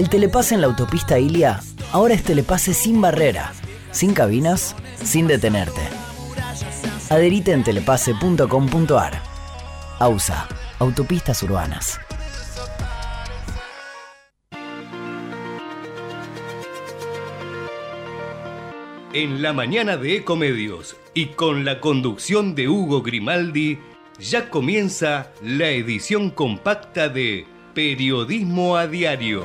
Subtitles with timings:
[0.00, 1.60] el telepase en la autopista Ilia
[1.92, 3.52] ahora es telepase sin barrera,
[3.90, 5.82] sin cabinas, sin detenerte.
[7.10, 9.22] Adherite en telepase.com.ar.
[9.98, 12.00] AUSA, Autopistas Urbanas.
[19.12, 23.78] En la mañana de Ecomedios y con la conducción de Hugo Grimaldi,
[24.18, 29.44] ya comienza la edición compacta de Periodismo a Diario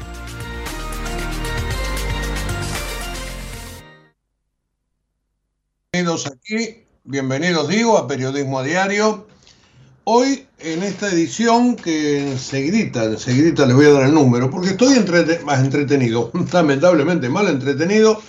[6.25, 9.25] Aquí, bienvenidos digo a Periodismo a Diario.
[10.03, 14.95] Hoy en esta edición que enseguida, enseguida les voy a dar el número, porque estoy
[15.43, 18.21] más entretenido, lamentablemente mal entretenido,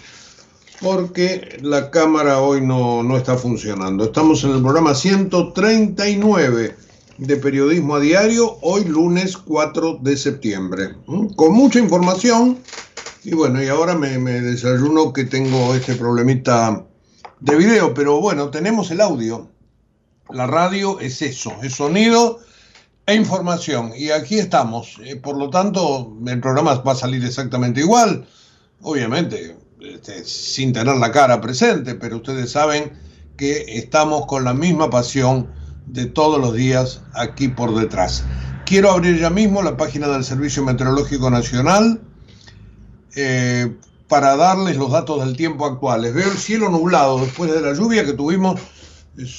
[0.81, 4.05] porque la cámara hoy no, no está funcionando.
[4.05, 6.77] Estamos en el programa 139
[7.19, 10.95] de Periodismo a Diario, hoy lunes 4 de septiembre,
[11.37, 12.59] con mucha información.
[13.25, 16.87] Y bueno, y ahora me, me desayuno que tengo este problemita
[17.43, 19.51] de video, pero bueno, tenemos el audio.
[20.31, 22.39] La radio es eso, es sonido
[23.05, 23.93] e información.
[23.97, 25.01] Y aquí estamos.
[25.05, 28.27] Eh, por lo tanto, el programa va a salir exactamente igual.
[28.83, 32.93] Obviamente, este, sin tener la cara presente, pero ustedes saben
[33.37, 35.51] que estamos con la misma pasión
[35.87, 38.25] de todos los días aquí por detrás.
[38.67, 42.01] Quiero abrir ya mismo la página del Servicio Meteorológico Nacional.
[43.17, 43.75] Eh,
[44.13, 46.13] para darles los datos del tiempo actuales.
[46.13, 48.61] Veo el cielo nublado después de la lluvia que tuvimos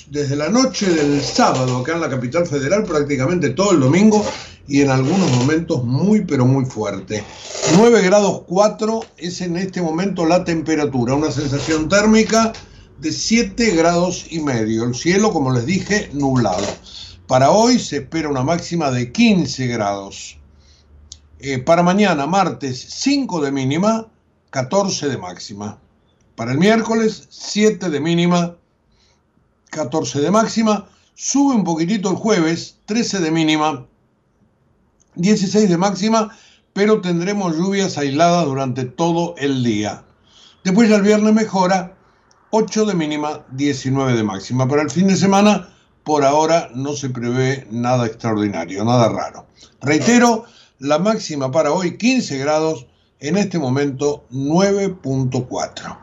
[0.09, 4.25] desde la noche del sábado acá en la capital federal, prácticamente todo el domingo
[4.67, 7.23] y en algunos momentos muy pero muy fuerte.
[7.77, 12.51] 9 grados 4 es en este momento la temperatura, una sensación térmica
[12.99, 14.85] de 7 grados y medio.
[14.85, 16.65] El cielo, como les dije, nublado.
[17.27, 20.39] Para hoy se espera una máxima de 15 grados.
[21.37, 24.07] Eh, para mañana, martes, 5 de mínima
[24.53, 25.79] 14 de máxima.
[26.35, 28.55] Para el miércoles, 7 de mínima,
[29.71, 30.87] 14 de máxima.
[31.15, 33.87] Sube un poquitito el jueves, 13 de mínima,
[35.15, 36.37] 16 de máxima,
[36.71, 40.03] pero tendremos lluvias aisladas durante todo el día.
[40.63, 41.97] Después ya el viernes mejora,
[42.51, 44.67] 8 de mínima, 19 de máxima.
[44.67, 45.67] Para el fin de semana,
[46.03, 49.47] por ahora no se prevé nada extraordinario, nada raro.
[49.81, 50.45] Reitero,
[50.77, 52.85] la máxima para hoy 15 grados,
[53.23, 55.97] en este momento 9.4.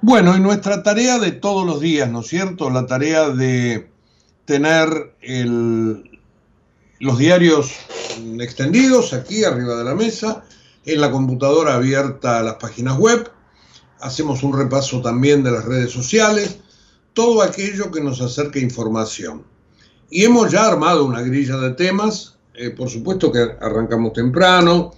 [0.00, 2.70] Bueno, y nuestra tarea de todos los días, ¿no es cierto?
[2.70, 3.90] La tarea de
[4.44, 5.16] tener
[7.00, 7.72] los diarios
[8.38, 10.44] extendidos aquí arriba de la mesa,
[10.84, 13.28] en la computadora abierta a las páginas web,
[14.00, 16.58] hacemos un repaso también de las redes sociales,
[17.12, 19.42] todo aquello que nos acerque información.
[20.10, 24.92] Y hemos ya armado una grilla de temas, eh, por supuesto que arrancamos temprano,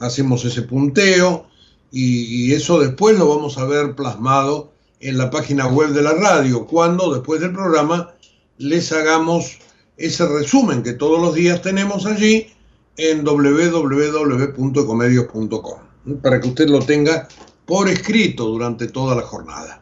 [0.00, 1.46] hacemos ese punteo
[1.92, 6.66] y, eso después lo vamos a ver plasmado en la página web de la radio,
[6.66, 8.14] cuando después del programa
[8.58, 9.58] les hagamos
[9.96, 12.48] ese resumen que todos los días tenemos allí
[12.96, 15.78] en www.comedios.com,
[16.22, 17.28] para que usted lo tenga
[17.64, 19.80] por escrito durante toda la jornada.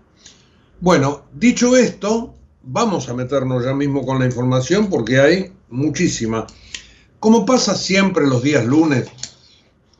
[0.80, 6.46] Bueno, dicho esto, vamos a meternos ya mismo con la información porque hay muchísima.
[7.18, 9.08] Como pasa siempre los días lunes,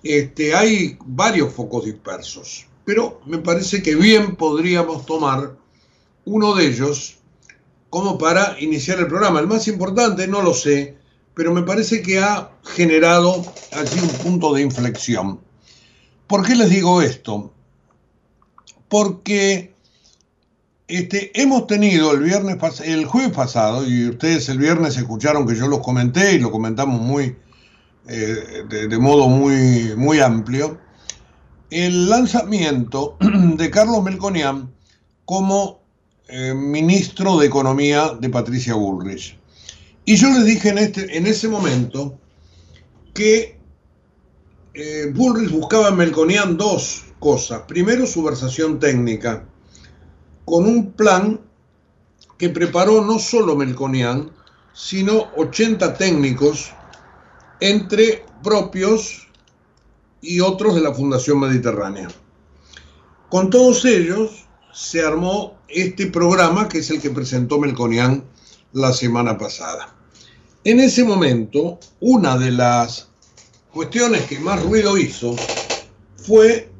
[0.02, 5.56] este, hay varios focos dispersos, pero me parece que bien podríamos tomar
[6.24, 7.18] uno de ellos
[7.90, 9.40] como para iniciar el programa.
[9.40, 10.96] El más importante, no lo sé,
[11.34, 15.40] pero me parece que ha generado allí un punto de inflexión.
[16.26, 17.52] ¿Por qué les digo esto?
[18.88, 19.72] Porque
[20.86, 25.68] este, hemos tenido el viernes el jueves pasado, y ustedes el viernes escucharon que yo
[25.68, 27.36] los comenté y lo comentamos muy
[28.08, 30.78] eh, de, modo muy, muy amplio,
[31.70, 34.72] el lanzamiento de Carlos Melconian
[35.26, 35.82] como
[36.28, 39.38] eh, ministro de Economía de Patricia Bullrich.
[40.06, 42.18] Y yo les dije en, este, en ese momento
[43.12, 43.58] que
[44.72, 47.62] eh, Bullrich buscaba en Melconian dos cosas.
[47.68, 49.44] Primero, su versación técnica,
[50.46, 51.40] con un plan
[52.38, 54.30] que preparó no solo Melconian,
[54.72, 56.72] sino 80 técnicos,
[57.60, 59.28] entre propios
[60.20, 62.08] y otros de la Fundación Mediterránea.
[63.28, 68.24] Con todos ellos se armó este programa que es el que presentó Melconian
[68.72, 69.94] la semana pasada.
[70.64, 73.08] En ese momento, una de las
[73.72, 75.36] cuestiones que más ruido hizo
[76.16, 76.70] fue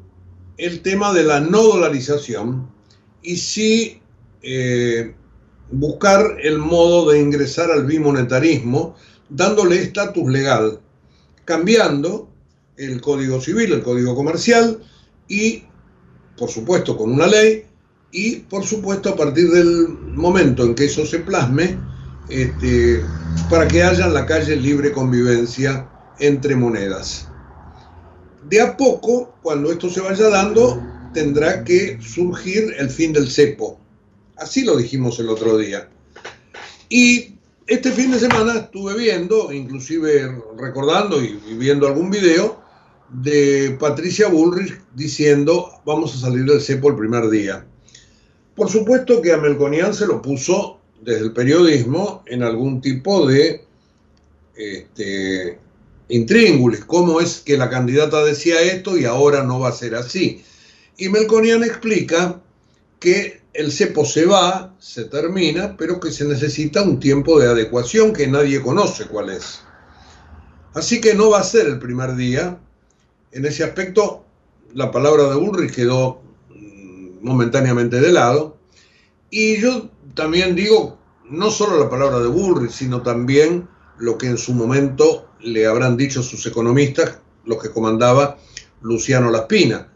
[0.57, 2.69] el tema de la no dolarización
[3.21, 4.01] y sí
[4.41, 5.15] eh,
[5.71, 8.95] buscar el modo de ingresar al bimonetarismo
[9.29, 10.79] dándole estatus legal,
[11.45, 12.29] cambiando
[12.77, 14.79] el Código Civil, el Código Comercial
[15.27, 15.63] y,
[16.37, 17.65] por supuesto, con una ley
[18.11, 21.77] y, por supuesto, a partir del momento en que eso se plasme,
[22.29, 23.03] este,
[23.49, 25.89] para que haya en la calle libre convivencia
[26.19, 27.27] entre monedas.
[28.49, 30.81] De a poco, cuando esto se vaya dando,
[31.13, 33.79] tendrá que surgir el fin del cepo.
[34.37, 35.89] Así lo dijimos el otro día.
[36.87, 37.38] Y
[37.69, 42.59] este fin de semana estuve viendo, inclusive recordando y, viendo algún video
[43.09, 47.65] de Patricia Bullrich diciendo vamos a salir del cepo el primer día.
[48.55, 53.63] Por supuesto que a Melconian se lo puso desde el periodismo en algún tipo de
[54.55, 55.59] este,
[56.09, 56.83] intríngulis.
[56.85, 60.43] ¿Cómo es que la candidata decía esto y ahora no va a ser así?
[60.97, 62.41] Y Melconian explica
[62.99, 68.13] que el cepo se va, se termina, pero que se necesita un tiempo de adecuación
[68.13, 69.59] que nadie conoce cuál es.
[70.73, 72.57] Así que no va a ser el primer día.
[73.33, 74.23] En ese aspecto,
[74.73, 76.21] la palabra de Ulrich quedó
[76.55, 78.55] mm, momentáneamente de lado.
[79.29, 80.97] Y yo también digo
[81.29, 83.67] no solo la palabra de Bullrich, sino también
[83.97, 88.37] lo que en su momento le habrán dicho sus economistas, los que comandaba
[88.81, 89.89] Luciano Laspina.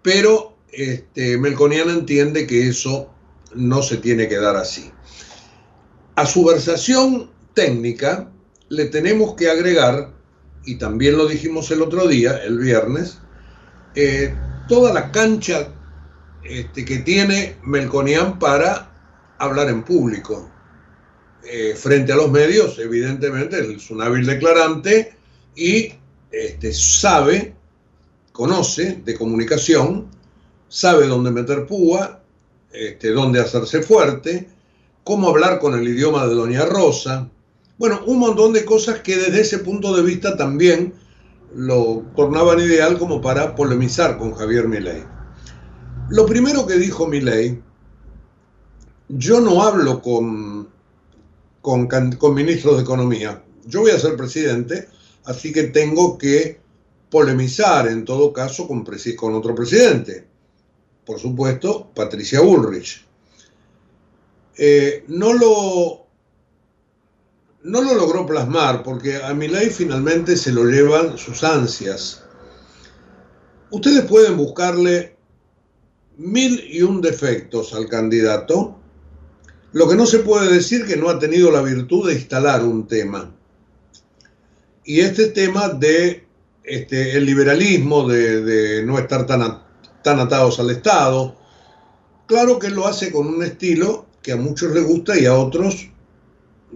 [0.00, 3.10] Pero este, Melconian entiende que eso
[3.54, 4.90] no se tiene que dar así.
[6.16, 8.30] A su versación técnica
[8.68, 10.12] le tenemos que agregar,
[10.64, 13.18] y también lo dijimos el otro día, el viernes,
[13.94, 14.34] eh,
[14.68, 15.68] toda la cancha
[16.44, 18.92] este, que tiene Melconian para
[19.38, 20.50] hablar en público.
[21.42, 25.14] Eh, frente a los medios, evidentemente, es un hábil declarante
[25.56, 25.94] y
[26.30, 27.54] este, sabe,
[28.32, 30.08] conoce de comunicación,
[30.70, 32.22] sabe dónde meter púa,
[32.72, 34.48] este, dónde hacerse fuerte,
[35.04, 37.28] cómo hablar con el idioma de Doña Rosa.
[37.76, 40.94] Bueno, un montón de cosas que desde ese punto de vista también
[41.54, 45.04] lo tornaban ideal como para polemizar con Javier Milei.
[46.08, 47.60] Lo primero que dijo Milei
[49.16, 50.68] yo no hablo con,
[51.60, 53.42] con, ministros de Economía.
[53.66, 54.88] Yo voy a ser presidente,
[55.24, 56.60] así que tengo que
[57.10, 58.84] polemizar en todo caso con,
[59.16, 60.29] con otro presidente.
[61.10, 63.04] Por supuesto, Patricia Bullrich.
[64.56, 66.06] Eh, no lo
[67.64, 72.22] no lo logró plasmar porque a Milei finalmente se lo llevan sus ansias.
[73.72, 75.16] Ustedes pueden buscarle
[76.16, 78.78] mil y un defectos al candidato
[79.72, 82.86] lo que no se puede decir que no ha tenido la virtud de instalar un
[82.86, 83.34] tema.
[84.84, 86.24] Y este tema de
[86.62, 89.69] este, el liberalismo, de, no estar tan,
[90.02, 91.36] tan atados al Estado,
[92.26, 95.88] claro que lo hace con un estilo que a muchos les gusta y a otros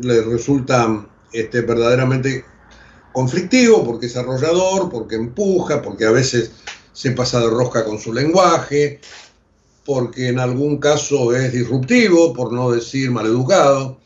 [0.00, 2.44] les resulta este, verdaderamente
[3.12, 6.50] conflictivo, porque es arrollador, porque empuja, porque a veces
[6.92, 9.00] se pasa de rosca con su lenguaje,
[9.84, 14.00] porque en algún caso es disruptivo, por no decir maleducado.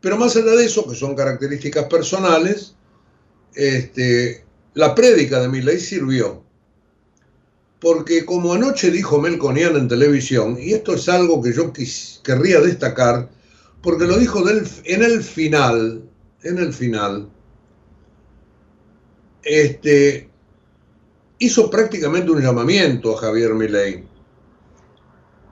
[0.00, 2.74] Pero más allá de eso, que son características personales,
[3.54, 6.42] este, la prédica de ley sirvió.
[7.82, 11.72] Porque como anoche dijo Melconian en televisión, y esto es algo que yo
[12.22, 13.28] querría destacar,
[13.82, 16.08] porque lo dijo en el final,
[16.44, 17.28] en el final,
[19.42, 20.30] este,
[21.40, 24.12] hizo prácticamente un llamamiento a Javier Milei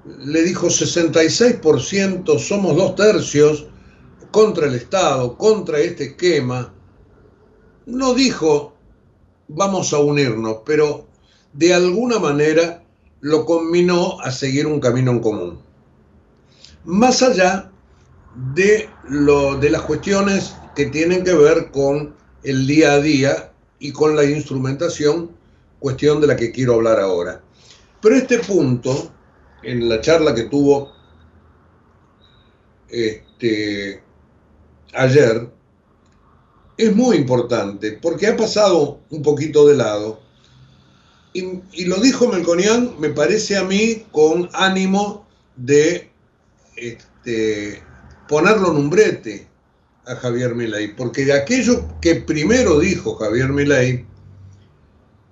[0.04, 3.66] le dijo 66%, somos dos tercios
[4.30, 6.72] contra el Estado, contra este esquema.
[7.86, 8.74] No dijo
[9.48, 11.08] vamos a unirnos, pero
[11.52, 12.82] de alguna manera
[13.20, 15.62] lo combinó a seguir un camino en común.
[16.84, 17.70] Más allá
[18.54, 18.88] de,
[19.60, 24.24] de las cuestiones que tienen que ver con el día a día y con la
[24.24, 25.30] instrumentación,
[25.78, 27.42] cuestión de la que quiero hablar ahora.
[28.00, 29.12] Pero este punto,
[29.62, 30.92] en la charla que tuvo
[32.88, 34.02] este,
[34.94, 35.50] ayer,
[36.76, 40.20] es muy importante porque ha pasado un poquito de lado.
[41.32, 46.10] Y, lo dijo Melconian, me parece a mí, con ánimo de
[46.76, 47.82] este,
[48.28, 49.46] ponerlo en un brete
[50.06, 54.06] a Javier Milei, porque de aquello que primero dijo Javier Milei,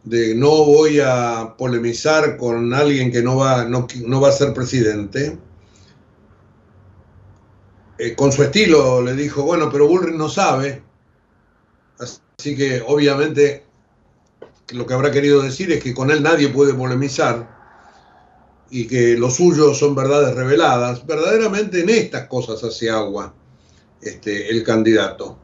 [0.04, 3.86] de no voy a polemizar con alguien que no va, no,
[4.20, 5.36] va a ser presidente,
[7.98, 10.82] eh, con su estilo le dijo, bueno, pero Bullrich no sabe,
[11.98, 13.67] así que obviamente
[14.72, 17.56] lo que habrá querido decir es que con él nadie puede polemizar
[18.70, 23.34] y que lo suyo son verdades reveladas, verdaderamente en estas cosas hace agua
[24.02, 25.38] este, el candidato.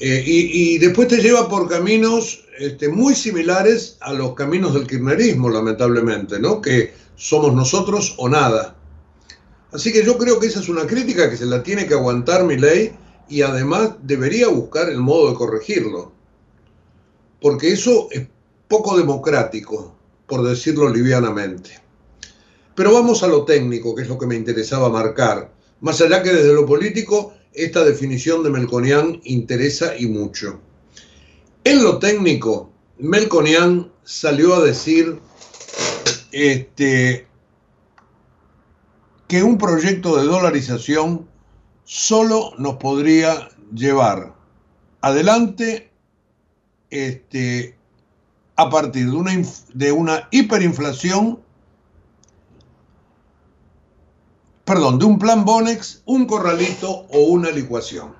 [0.00, 5.50] Eh, y, después te lleva por caminos este, muy similares a los caminos del kirchnerismo,
[5.50, 6.60] lamentablemente, ¿no?
[6.60, 8.76] Que somos nosotros o nada.
[9.72, 12.44] Así que yo creo que esa es una crítica que se la tiene que aguantar
[12.44, 12.92] mi ley
[13.28, 16.12] y además debería buscar el modo de corregirlo.
[17.40, 18.26] Porque eso es
[18.68, 19.94] poco democrático,
[20.26, 21.80] por decirlo livianamente.
[22.74, 25.50] Pero vamos a lo técnico, que es lo que me interesaba marcar.
[25.80, 30.60] Más allá que desde lo político, esta definición de Melconian interesa y mucho.
[31.64, 35.18] En lo técnico, Melconian salió a decir
[36.32, 37.26] este,
[39.26, 41.28] que un proyecto de dolarización
[41.84, 44.34] solo nos podría llevar
[45.00, 45.87] adelante
[46.90, 47.76] este,
[48.56, 49.32] a partir de una,
[49.74, 51.40] de una hiperinflación
[54.68, 58.14] perdón, de un plan Bonex, un corralito o una licuación.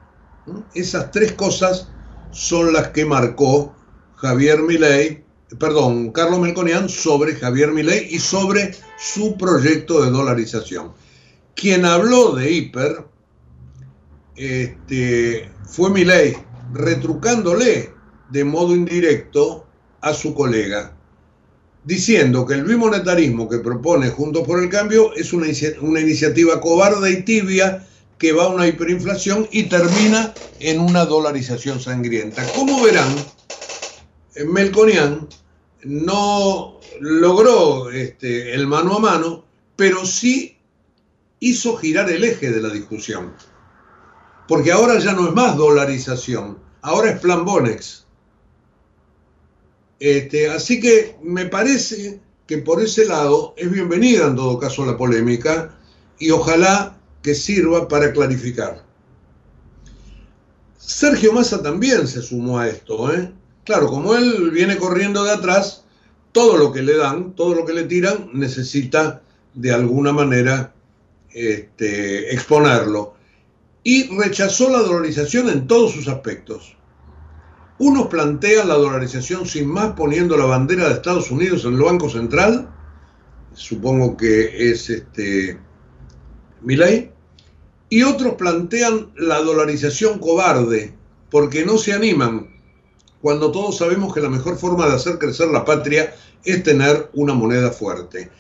[0.75, 1.89] Esas tres cosas
[2.31, 3.75] son las que marcó
[4.17, 5.23] Javier Milei,
[5.59, 10.93] perdón, Carlos Melconian sobre Javier Milei y sobre su proyecto de dolarización.
[11.55, 13.05] Quien habló de hiper
[14.37, 16.35] este, fue Milei,
[16.73, 17.93] retrucándole
[18.31, 19.67] de modo indirecto
[20.01, 20.95] a su colega
[21.89, 25.47] diciendo que el bimonetarismo que propone Juntos por el Cambio es una,
[25.81, 27.87] una iniciativa cobarde y tibia
[28.19, 32.45] que va a una hiperinflación y termina en una dolarización sangrienta.
[32.55, 33.09] Como verán,
[34.47, 35.29] Melconian
[35.85, 39.45] no logró este, el mano a mano,
[39.77, 40.59] pero sí
[41.41, 43.33] hizo girar el eje de la discusión.
[44.49, 48.08] Porque ahora ya no es más dolarización, ahora es plan Bonex.
[50.00, 54.97] Este, así que me parece que por ese lado es bienvenida en todo caso la
[54.97, 55.76] polémica
[56.19, 58.85] y ojalá que sirva para clarificar.
[60.78, 63.12] Sergio Massa también se sumó a esto.
[63.12, 63.31] ¿eh?
[63.64, 65.85] Claro, como él viene corriendo de atrás,
[66.33, 69.21] todo lo que le dan, todo lo que le tiran, necesita
[69.52, 70.73] de alguna manera
[71.35, 73.14] este, exponerlo.
[73.85, 76.78] Y rechazó la dolarización en todos sus aspectos.
[77.79, 82.11] Unos plantean la dolarización sin más poniendo la bandera de Estados Unidos en el Banco
[82.11, 82.69] Central,
[83.55, 85.61] supongo que es este
[86.65, 87.13] ley,
[87.89, 90.93] y otros plantean la dolarización cobarde,
[91.31, 92.51] porque no se animan,
[93.23, 97.35] cuando todos sabemos que la mejor forma de hacer crecer la patria es tener una
[97.35, 98.31] moneda fuerte.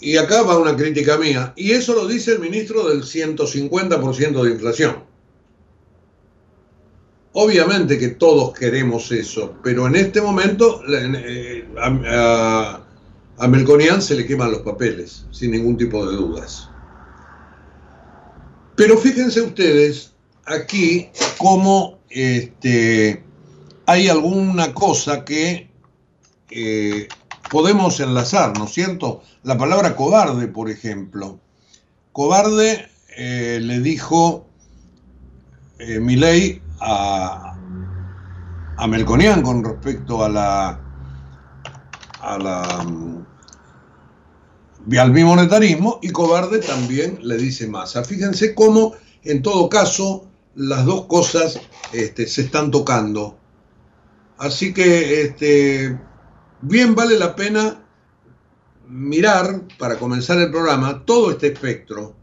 [0.00, 4.50] Y acá va una crítica mía, y eso lo dice el ministro del 150% de
[4.50, 5.09] inflación.
[7.32, 12.80] Obviamente que todos queremos eso, pero en este momento eh, a,
[13.46, 16.68] Melconian se le queman los papeles, sin ningún tipo de dudas.
[18.74, 20.12] Pero fíjense ustedes
[20.44, 21.08] aquí
[21.38, 23.22] cómo este,
[23.86, 25.70] hay alguna cosa que
[26.50, 27.06] eh,
[27.48, 29.22] podemos enlazar, ¿no es cierto?
[29.44, 31.38] La palabra cobarde, por ejemplo.
[32.10, 34.46] Cobarde eh, le dijo
[35.78, 37.56] Milei a,
[38.88, 40.80] Melconian con respecto a la,
[42.20, 43.24] a la mm,
[44.98, 48.02] al bimonetarismo y cobarde también le dice Massa.
[48.02, 51.60] Fíjense cómo en todo caso las dos cosas
[51.92, 53.38] este, se están tocando.
[54.38, 56.00] Así que este,
[56.62, 57.84] bien vale la pena
[58.88, 62.16] mirar, para comenzar el programa, todo este espectro.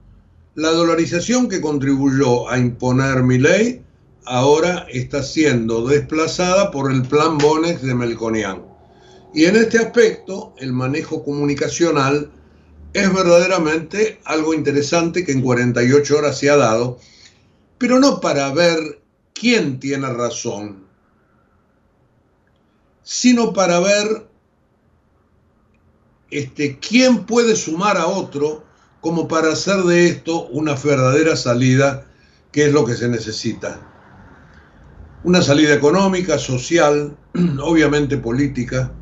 [0.55, 3.85] La dolarización que contribuyó a imponer mi ley
[4.27, 8.63] ahora está siendo desplazada por el plan Bonex de Melconian.
[9.33, 12.31] Y en este aspecto, el manejo comunicacional
[12.93, 16.99] es verdaderamente algo interesante que en 48 horas se ha dado,
[17.77, 19.01] pero no para ver
[19.33, 20.85] quién tiene razón,
[23.03, 24.27] sino para ver
[26.31, 28.63] este, quién puede sumar a otro
[29.01, 32.05] como para hacer de esto una verdadera salida,
[32.51, 33.96] que es lo que se necesita.
[35.27, 37.17] Una salida económica, social,
[37.61, 38.93] obviamente política,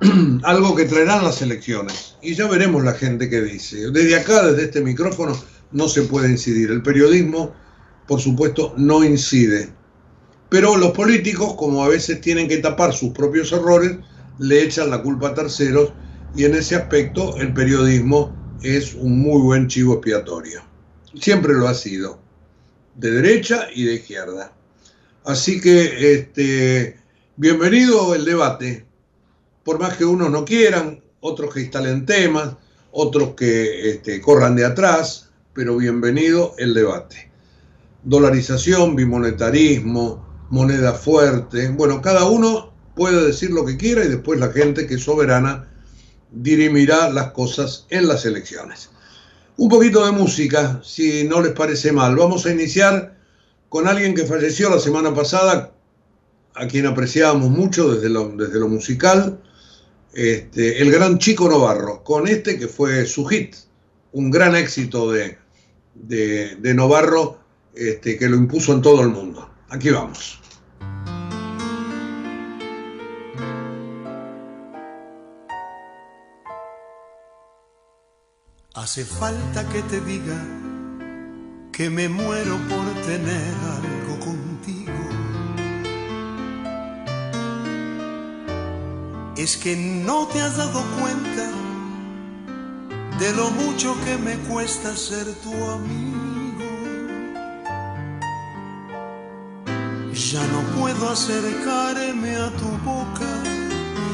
[0.44, 2.14] algo que traerán las elecciones.
[2.22, 3.90] Y ya veremos la gente que dice.
[3.90, 5.36] Desde acá, desde este micrófono,
[5.72, 6.70] no se puede incidir.
[6.70, 7.52] El periodismo,
[8.06, 9.72] por supuesto, no incide.
[10.50, 13.96] Pero los políticos, como a veces tienen que tapar sus propios errores,
[14.38, 15.92] le echan la culpa a terceros
[16.36, 18.32] y en ese aspecto el periodismo
[18.62, 20.62] es un muy buen chivo expiatorio.
[21.20, 22.20] Siempre lo ha sido,
[22.94, 24.55] de derecha y de izquierda.
[25.26, 27.00] Así que, este,
[27.36, 28.86] bienvenido el debate
[29.64, 32.54] por más que unos no quieran, otros que instalen temas,
[32.92, 37.28] otros que este, corran de atrás, pero bienvenido el debate.
[38.04, 44.52] Dolarización, bimonetarismo, moneda fuerte, bueno, cada uno puede decir lo que quiera y después la
[44.52, 45.68] gente que es soberana
[46.30, 48.90] dirimirá las cosas en las elecciones.
[49.56, 52.14] Un poquito de música, si no les parece mal.
[52.14, 53.15] Vamos a iniciar
[53.68, 55.72] con alguien que falleció la semana pasada,
[56.54, 59.42] a quien apreciábamos mucho desde lo, desde lo musical,
[60.14, 63.54] este, el gran Chico Novarro, con este que fue su hit,
[64.12, 65.36] un gran éxito de,
[65.94, 67.38] de, de Novarro
[67.74, 69.50] este, que lo impuso en todo el mundo.
[69.68, 70.40] Aquí vamos.
[78.72, 80.65] Hace falta que te diga
[81.76, 84.92] que me muero por tener algo contigo
[89.36, 91.50] es que no te has dado cuenta
[93.18, 96.64] de lo mucho que me cuesta ser tu amigo.
[100.14, 103.32] Ya no puedo acercarme a tu boca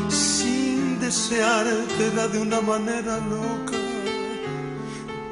[0.09, 3.82] sin deseártela de una manera loca.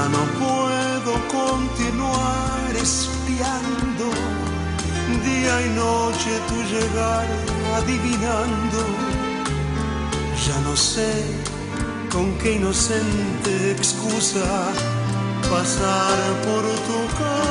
[0.00, 4.06] Ya no puedo continuar espiando
[5.28, 7.26] día y noche tu llegar
[7.76, 8.80] adivinando.
[10.46, 11.12] Ya no sé
[12.10, 14.72] con qué inocente excusa
[15.50, 17.50] pasar por tu casa.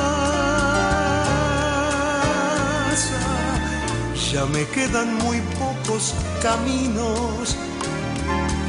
[4.32, 7.56] Ya me quedan muy pocos caminos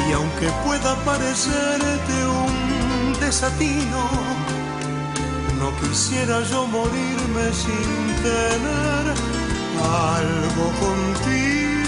[0.08, 2.21] y aunque pueda parecerte
[5.58, 9.06] no quisiera yo morirme sin tener
[10.18, 11.82] algo contigo.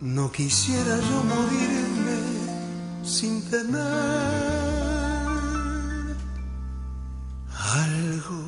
[0.00, 2.18] No quisiera yo morirme
[3.04, 3.82] sin tener
[7.56, 8.42] algo.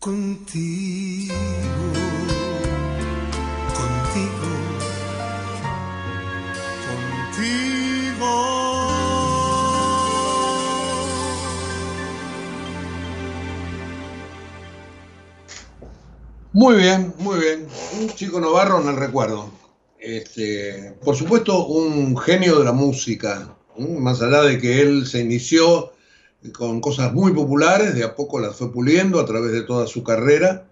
[0.00, 1.79] Contigo.
[16.60, 17.66] Muy bien, muy bien.
[17.98, 19.50] Un chico Novarro en el recuerdo.
[19.98, 25.94] Este, por supuesto, un genio de la música, más allá de que él se inició
[26.52, 30.04] con cosas muy populares, de a poco las fue puliendo a través de toda su
[30.04, 30.68] carrera,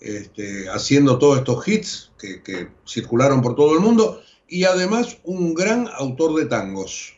[0.00, 5.54] este, haciendo todos estos hits que, que, circularon por todo el mundo, y además un
[5.54, 7.14] gran autor de tangos.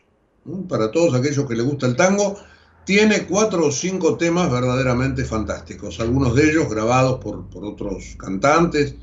[0.69, 2.37] Para todos aquellos que les gusta el tango,
[2.85, 8.95] tiene cuatro o cinco temas verdaderamente fantásticos, algunos de ellos grabados por, por otros cantantes,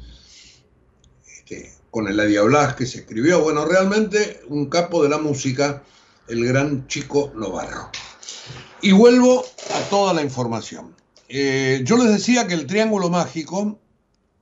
[1.26, 3.42] este, con Eladia Blas que se escribió.
[3.42, 5.82] Bueno, realmente un capo de la música,
[6.28, 7.90] el gran Chico Novarro.
[8.80, 10.94] Y vuelvo a toda la información.
[11.28, 13.78] eh, yo les decía que el triángulo mágico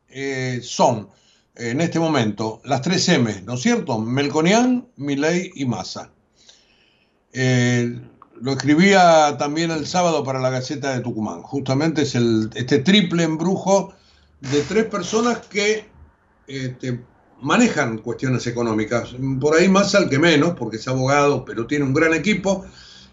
[0.09, 1.09] eh, son,
[1.55, 3.99] en este momento, las tres M, ¿no es cierto?
[3.99, 6.11] Melconian, Milei y Massa.
[7.33, 8.01] Eh,
[8.41, 11.43] lo escribía también el sábado para la Gaceta de Tucumán.
[11.43, 13.93] Justamente es el, este triple embrujo
[14.41, 15.85] de tres personas que
[16.47, 17.01] este,
[17.43, 19.15] manejan cuestiones económicas.
[19.41, 22.65] Por ahí más al que menos, porque es abogado, pero tiene un gran equipo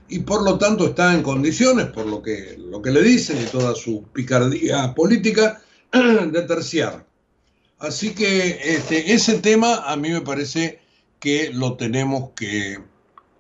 [0.10, 3.46] y por lo tanto está en condiciones, por lo que, lo que le dicen y
[3.46, 5.62] toda su picardía política,
[5.92, 7.06] de terciar.
[7.80, 10.80] Así que este, ese tema a mí me parece
[11.20, 12.80] que lo tenemos que,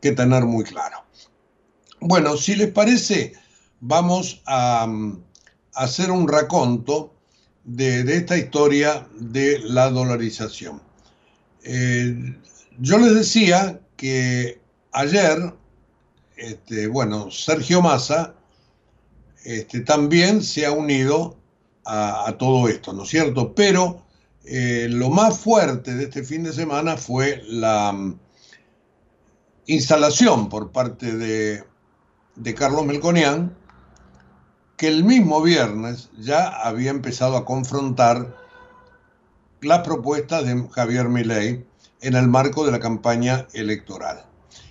[0.01, 1.06] que tener muy claro.
[1.99, 3.33] Bueno, si les parece,
[3.79, 7.13] vamos a, a hacer un raconto
[7.63, 10.81] de, de, esta historia de la dolarización.
[11.63, 12.15] Eh,
[12.79, 15.53] yo les decía que ayer
[16.37, 18.35] este, bueno, Sergio Massa
[19.43, 21.35] este, también se ha unido
[21.83, 23.55] a, todo esto, ¿no es cierto?
[23.55, 24.03] Pero
[24.43, 28.19] eh, lo más fuerte de este fin de semana fue la mm,
[29.67, 31.63] instalación por parte de,
[32.37, 33.55] de Carlos Melconian,
[34.77, 38.35] que el mismo viernes ya había empezado a confrontar
[39.61, 41.65] las propuestas de Javier Milei
[42.01, 44.27] en el marco de la campaña electoral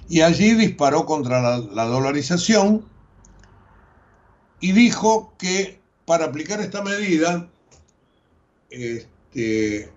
[0.08, 2.84] y allí disparó contra la, dolarización
[4.60, 7.48] y dijo que para aplicar esta medida,
[8.70, 9.90] este,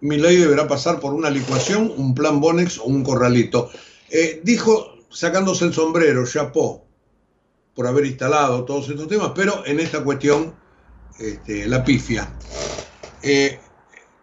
[0.00, 3.70] deberá pasar por una licuación, un plan Bonex o un corralito.
[4.10, 6.84] Eh, dijo, sacándose el sombrero, chapó,
[7.74, 10.54] por haber instalado todos estos temas, pero en esta cuestión,
[11.18, 12.32] este, la pifia.
[13.22, 13.58] Eh,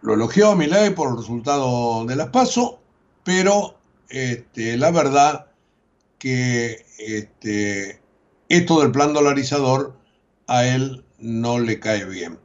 [0.02, 2.80] lo elogió a Milei por el resultado de las PASO,
[3.24, 5.46] pero este, la verdad
[6.18, 8.00] que este,
[8.48, 9.96] esto del plan dolarizador
[10.46, 12.38] a él no le cae bien.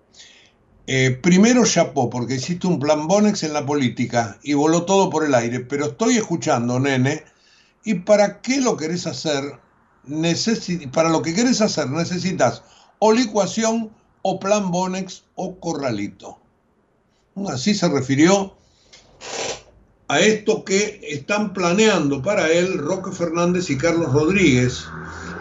[0.86, 5.24] Eh, primero chapó porque hiciste un plan Bonex en la política y voló todo por
[5.24, 7.24] el aire, pero estoy escuchando, nene,
[7.84, 9.60] y para qué lo querés hacer,
[10.92, 12.64] para lo que querés hacer necesitas
[13.00, 13.92] o licuación
[14.22, 16.40] o plan Bonex o corralito.
[17.48, 18.56] Así se refirió
[20.08, 24.86] a esto que están planeando para él Roque Fernández y Carlos Rodríguez.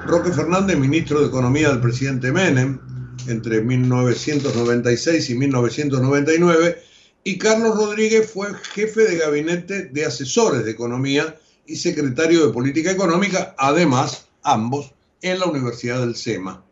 [0.06, 2.80] Roque Fernández, ministro de Economía del presidente Menem,
[3.28, 6.82] entre 1996 y 1999,
[7.24, 11.36] y Carlos Rodríguez fue jefe de gabinete de asesores de economía
[11.72, 16.62] y secretario de política económica, además, ambos, en la Universidad del SEMA.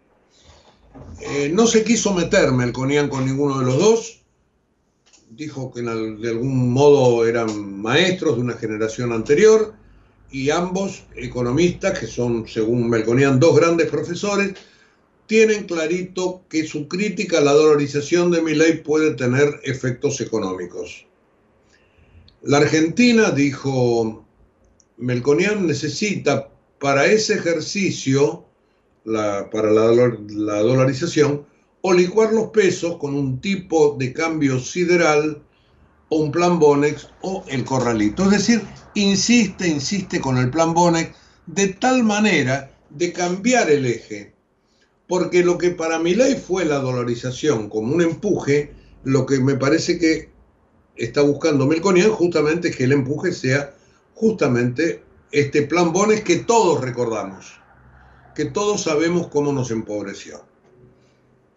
[1.23, 4.23] Eh, no se quiso meter Melconian con ninguno de los dos,
[5.31, 9.73] dijo que de algún modo eran maestros de una generación anterior
[10.31, 14.55] y ambos economistas, que son, según Melconian, dos grandes profesores,
[15.27, 21.07] tienen clarito que su crítica a la dolarización de mi ley puede tener efectos económicos.
[22.43, 24.27] La Argentina, dijo
[25.01, 28.45] Melconian, necesita para ese ejercicio,
[29.05, 31.47] para la, la dolarización,
[31.83, 35.43] o licuar los pesos con un tipo de cambio sideral
[36.11, 38.25] o un plan Bonex o el corralito.
[38.25, 38.63] Es decir,
[38.95, 41.15] insiste, insiste con el plan Bonex
[41.47, 44.35] de tal manera de cambiar el eje.
[45.07, 48.73] Porque lo que para mi ley fue la dolarización como un empuje,
[49.05, 50.31] lo que me parece que
[50.97, 53.75] está buscando Melconian justamente es que el empuje sea
[54.21, 55.03] justamente
[55.33, 57.59] este plan Bonex que todos recordamos,
[58.35, 60.45] que todos sabemos cómo nos empobreció.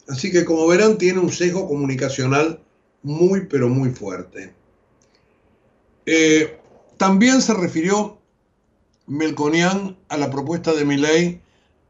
[0.08, 2.62] Así que como verán tiene un sesgo comunicacional
[3.02, 4.54] muy pero muy fuerte.
[6.06, 6.58] Eh,
[6.96, 8.18] también se refirió
[9.08, 11.42] Melconian a la propuesta de Milei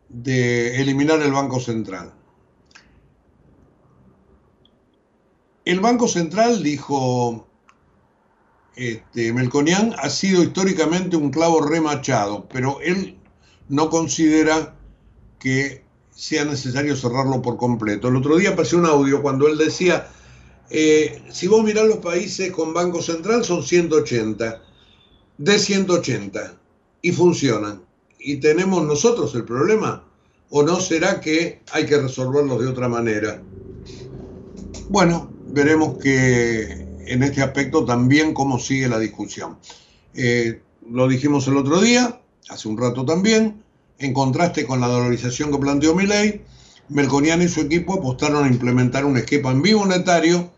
[0.10, 2.14] de eliminar el Banco Central.
[5.66, 7.48] El Banco Central, dijo
[8.76, 13.18] este, Melconian, ha sido históricamente un clavo remachado, pero él
[13.70, 14.76] no considera
[15.40, 15.84] que
[16.16, 18.08] sea necesario cerrarlo por completo.
[18.08, 20.08] El otro día pasé un audio cuando él decía,
[20.70, 24.62] eh, si vos mirás los países con Banco Central son 180,
[25.38, 26.58] de 180,
[27.02, 27.84] y funcionan.
[28.18, 30.08] ¿Y tenemos nosotros el problema?
[30.50, 33.42] ¿O no será que hay que resolverlo de otra manera?
[34.90, 39.58] Bueno, veremos que en este aspecto también cómo sigue la discusión.
[40.14, 43.64] Eh, lo dijimos el otro día, hace un rato también,
[44.00, 46.42] en contraste con la dolarización que planteó Milei,
[46.90, 50.52] Melconian y su equipo apostaron a implementar un esquema bimonetario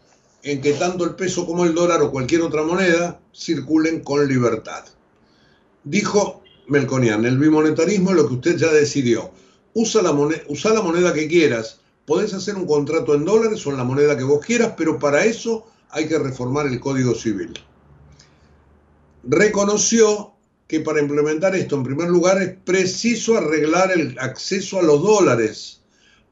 [0.43, 4.85] en que tanto el peso como el dólar o cualquier otra moneda circulen con libertad.
[5.83, 9.31] Dijo Melconian, el bimonetarismo es lo que usted ya decidió.
[9.73, 11.79] usa la, moneda, usa la moneda que quieras.
[12.05, 15.25] Podés hacer un contrato en dólares o en la moneda que vos quieras, pero para
[15.25, 17.53] eso hay que reformar el Código Civil.
[19.23, 20.33] Reconoció
[20.67, 25.81] que para implementar esto, en primer lugar, es preciso arreglar el acceso a los dólares,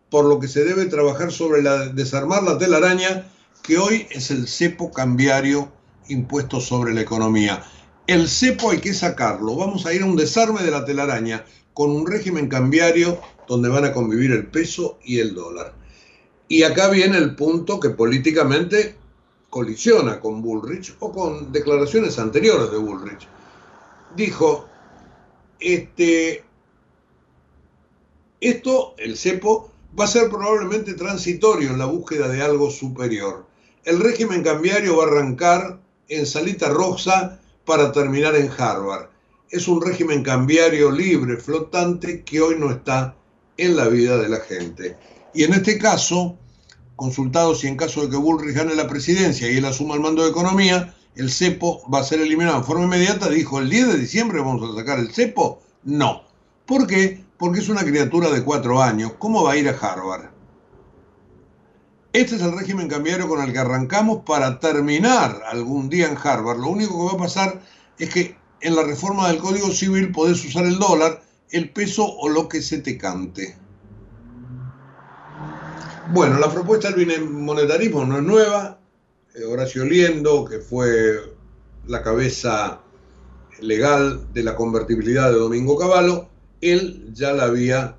[0.10, 3.28] por lo que se debe trabajar sobre la, desarmar la telaraña,
[3.62, 5.72] que hoy es el cepo cambiario
[6.08, 7.64] impuesto sobre la economía.
[8.08, 9.56] El cepo hay que sacarlo.
[9.56, 13.86] Vamos a ir a un desarme de la telaraña con un régimen cambiario donde van
[13.86, 15.74] a convivir el peso y el dólar.
[16.48, 18.98] Y acá viene el punto que políticamente
[19.54, 23.28] colisiona con Bullrich o con declaraciones anteriores de Bullrich.
[24.16, 24.66] Dijo,
[25.60, 26.44] este,
[28.42, 33.46] esto, el cepo, va a ser probablemente transitorio en la búsqueda de algo superior.
[33.86, 39.10] El régimen cambiario va a arrancar en Salita Rosa para terminar en Harvard.
[39.52, 43.16] Es un régimen cambiario libre, flotante, que hoy no está
[43.58, 44.98] en la vida de la gente.
[45.32, 46.40] Y en este caso,
[46.96, 50.24] consultado si en caso de que Bullrich gane la presidencia y él asuma el mando
[50.24, 53.98] de economía, el cepo va a ser eliminado en forma inmediata, dijo el 10 de
[53.98, 55.62] diciembre vamos a sacar el cepo.
[55.84, 56.24] No.
[56.66, 57.24] ¿Por qué?
[57.38, 59.14] Porque es una criatura de cuatro años.
[59.20, 60.32] ¿Cómo va a ir a Harvard?
[62.14, 66.60] Este es el régimen cambiario con el que arrancamos para terminar algún día en Harvard.
[66.60, 67.62] Lo único que va a pasar
[67.98, 72.30] es que en la reforma del Código Civil podés usar el dólar, el peso o
[72.30, 73.58] lo que se te cante.
[76.12, 78.80] Bueno, la propuesta del bimonetarismo no es nueva.
[79.34, 81.20] Eh, Horacio Liendo, que fue
[81.88, 82.82] la cabeza
[83.62, 86.28] legal de la convertibilidad de Domingo Cavallo,
[86.62, 87.96] él ya la había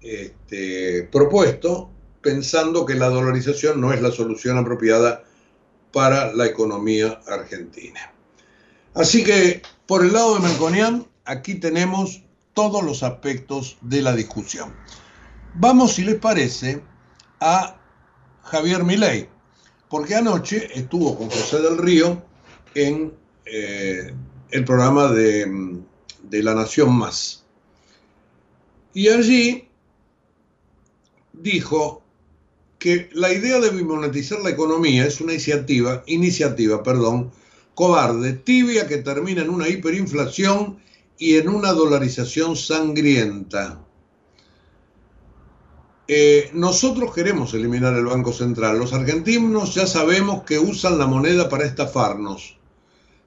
[0.00, 1.90] este, propuesto
[2.22, 5.24] pensando que la dolarización no es la solución apropiada
[5.92, 8.12] para la economía argentina.
[8.94, 12.22] Así que por el lado de Melconian, aquí tenemos
[12.54, 14.72] todos los aspectos de la discusión.
[15.54, 16.82] Vamos, si les parece,
[17.40, 17.76] a
[18.44, 19.28] Javier Milei,
[19.88, 22.22] porque anoche estuvo con José del Río
[22.74, 23.12] en
[23.46, 24.14] eh,
[24.50, 25.80] el programa de,
[26.22, 27.44] de La Nación Más.
[28.92, 29.68] Y allí
[31.32, 32.02] dijo
[32.78, 37.30] que la idea de bimonetizar la economía es una iniciativa, iniciativa, perdón,
[37.74, 40.78] cobarde, tibia que termina en una hiperinflación
[41.18, 43.84] y en una dolarización sangrienta.
[46.12, 48.80] Eh, nosotros queremos eliminar el Banco Central.
[48.80, 52.58] Los argentinos ya sabemos que usan la moneda para estafarnos.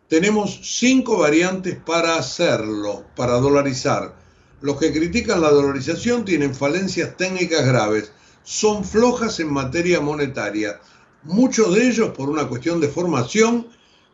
[0.09, 4.13] Tenemos cinco variantes para hacerlo, para dolarizar.
[4.59, 8.11] Los que critican la dolarización tienen falencias técnicas graves
[8.43, 10.81] son flojas en materia monetaria.
[11.23, 13.65] Muchos de ellos, por una cuestión de formación,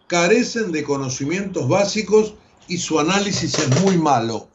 [0.06, 2.36] carecen de conocimientos básicos
[2.68, 4.48] y su análisis es muy malo.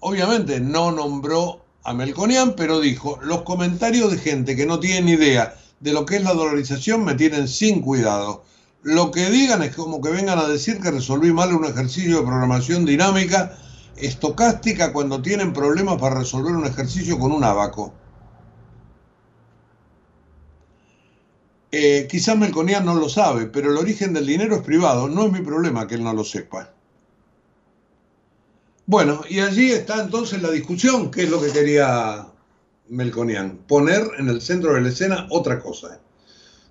[0.00, 5.54] Obviamente no nombró a Melconian, pero dijo, los comentarios de gente que no tiene idea
[5.80, 8.44] de lo que es la dolarización me tienen sin cuidado.
[8.82, 12.26] Lo que digan es como que vengan a decir que resolví mal un ejercicio de
[12.26, 13.56] programación dinámica
[13.96, 17.94] estocástica cuando tienen problemas para resolver un ejercicio con un abaco.
[21.70, 25.08] Eh, quizás Melconian no lo sabe, pero el origen del dinero es privado.
[25.08, 26.73] No es mi problema que él no lo sepa.
[28.86, 32.26] Bueno, y allí está entonces la discusión, que es lo que quería
[32.88, 36.00] Melconian, poner en el centro de la escena otra cosa,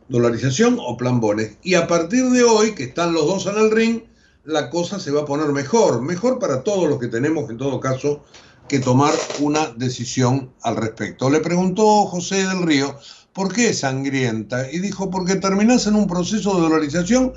[0.09, 1.57] dolarización o plan bones.
[1.63, 4.03] Y a partir de hoy, que están los dos en el ring,
[4.43, 7.79] la cosa se va a poner mejor, mejor para todos los que tenemos en todo
[7.79, 8.23] caso
[8.67, 11.29] que tomar una decisión al respecto.
[11.29, 12.97] Le preguntó José del Río
[13.33, 14.71] ¿Por qué sangrienta?
[14.71, 17.33] Y dijo, porque terminás en un proceso de dolarización,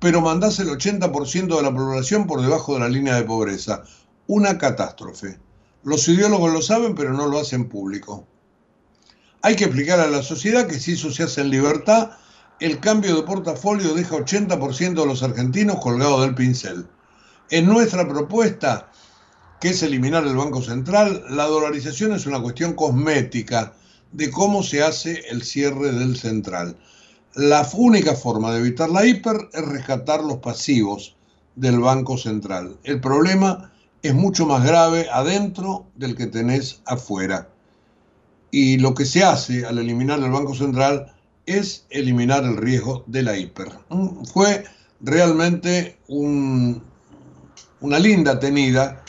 [0.00, 3.84] pero mandás el 80% de la población por debajo de la línea de pobreza.
[4.28, 5.38] Una catástrofe.
[5.84, 8.26] Los ideólogos lo saben, pero no lo hacen público.
[9.42, 12.10] Hay que explicar a la sociedad que si eso se hace en libertad,
[12.58, 16.88] el cambio de portafolio deja 80% de los argentinos colgados del pincel.
[17.50, 18.90] En nuestra propuesta,
[19.60, 23.74] que es eliminar el Banco Central, la dolarización es una cuestión cosmética
[24.10, 26.76] de cómo se hace el cierre del central.
[27.34, 31.14] La única forma de evitar la hiper es rescatar los pasivos
[31.54, 32.78] del Banco Central.
[32.82, 37.48] El problema es mucho más grave adentro del que tenés afuera.
[38.50, 41.12] Y lo que se hace al eliminar el Banco Central
[41.46, 43.68] es eliminar el riesgo de la hiper.
[43.88, 44.64] Mm, fue
[45.00, 49.04] realmente una linda tenida,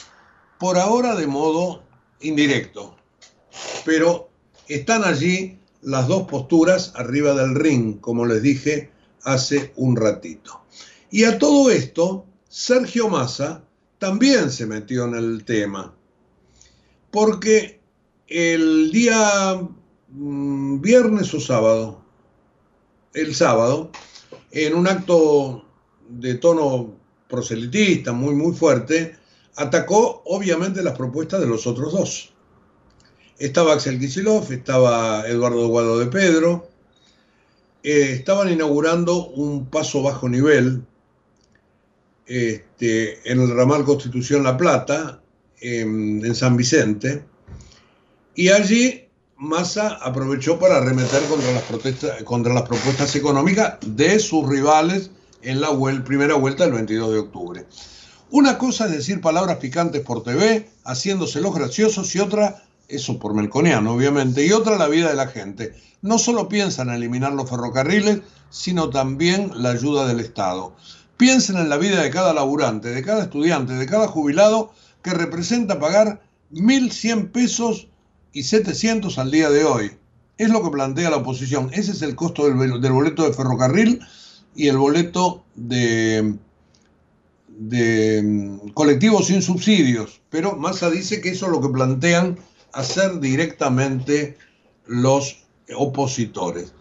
[0.60, 1.84] por ahora de modo
[2.22, 2.96] indirecto,
[3.86, 4.30] pero
[4.68, 8.92] están allí las dos posturas arriba del ring, como les dije
[9.24, 10.62] hace un ratito.
[11.10, 13.64] Y a todo esto, Sergio Massa
[14.00, 15.94] también se metió en el tema,
[17.12, 17.80] porque
[18.28, 19.60] el día
[20.10, 22.02] mm, viernes o sábado,
[23.14, 23.92] el sábado,
[24.52, 25.66] en un acto
[26.10, 26.96] de tono
[27.28, 29.16] proselitista muy, muy fuerte,
[29.56, 32.34] atacó obviamente las propuestas de los otros dos.
[33.40, 36.68] Estaba Axel Kicillof, estaba Eduardo Guado de Pedro,
[37.84, 40.84] eh, estaban inaugurando un paso bajo nivel
[42.28, 45.22] este, en el ramal Constitución La Plata,
[45.60, 47.24] en, San Vicente,
[48.36, 49.04] y allí
[49.38, 55.12] Massa aprovechó para arremeter contra las, protestas, contra las propuestas económicas de sus rivales
[55.42, 55.70] en la
[56.04, 57.66] primera vuelta del 22 de octubre.
[58.30, 63.34] Una cosa es decir palabras picantes por TV, haciéndose los graciosos, y otra, eso por
[63.34, 65.74] Melconiano obviamente, y otra la vida de la gente.
[66.02, 70.76] No solo piensan en eliminar los ferrocarriles, sino también la ayuda del Estado.
[71.18, 75.80] Piensen en la vida de cada laburante, de cada estudiante, de cada jubilado que representa
[75.80, 76.22] pagar
[76.54, 77.88] 1.100 pesos
[78.34, 79.92] y 700 al día de hoy.
[80.38, 81.70] Es lo que plantea la oposición.
[81.74, 84.00] Ese es el costo del, boleto de ferrocarril
[84.56, 86.36] y el boleto de,
[87.48, 90.22] de mm, colectivos sin subsidios.
[90.30, 92.38] Pero Massa dice que eso es lo que plantean
[92.74, 94.38] hacer directamente
[94.86, 95.44] los
[95.76, 96.74] opositores.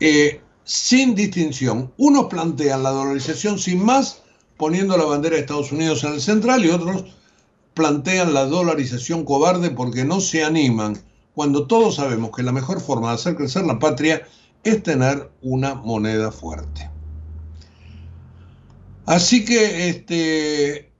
[0.00, 0.40] Eh,
[0.70, 1.92] sin distinción.
[1.96, 4.22] Unos plantean la dolarización sin más,
[4.56, 7.06] poniendo la bandera de Estados Unidos en el central, y otros
[7.74, 10.96] plantean la dolarización cobarde porque no se animan,
[11.34, 14.22] cuando todos sabemos que la mejor forma de hacer crecer la patria
[14.62, 16.88] es tener una moneda fuerte.
[19.06, 20.92] Así que este,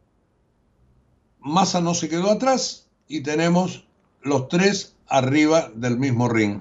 [1.39, 3.87] Massa no se quedó atrás y tenemos
[4.23, 6.61] los tres arriba del mismo ring.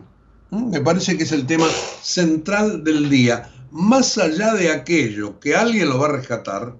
[0.52, 0.70] ¿Mm?
[0.72, 1.68] Me parece que es el tema
[2.02, 3.52] central del día.
[3.72, 6.76] Más allá de aquello que alguien lo va a rescatar,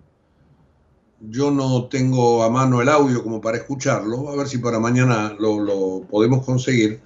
[1.22, 5.36] yo no tengo a mano el audio como para escucharlo, a ver si para mañana
[5.38, 7.02] lo, podemos conseguir.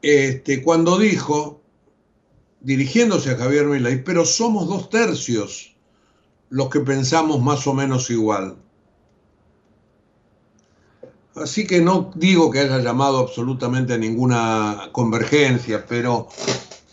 [0.00, 1.60] Este, cuando dijo,
[2.60, 5.76] dirigiéndose a Javier Milei, pero somos dos tercios
[6.48, 8.56] los que pensamos más o menos igual.
[11.36, 16.28] Así que no digo que haya llamado absolutamente a ninguna convergencia, pero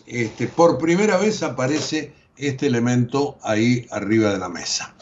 [0.06, 4.96] este, por primera vez aparece este elemento ahí arriba de la mesa.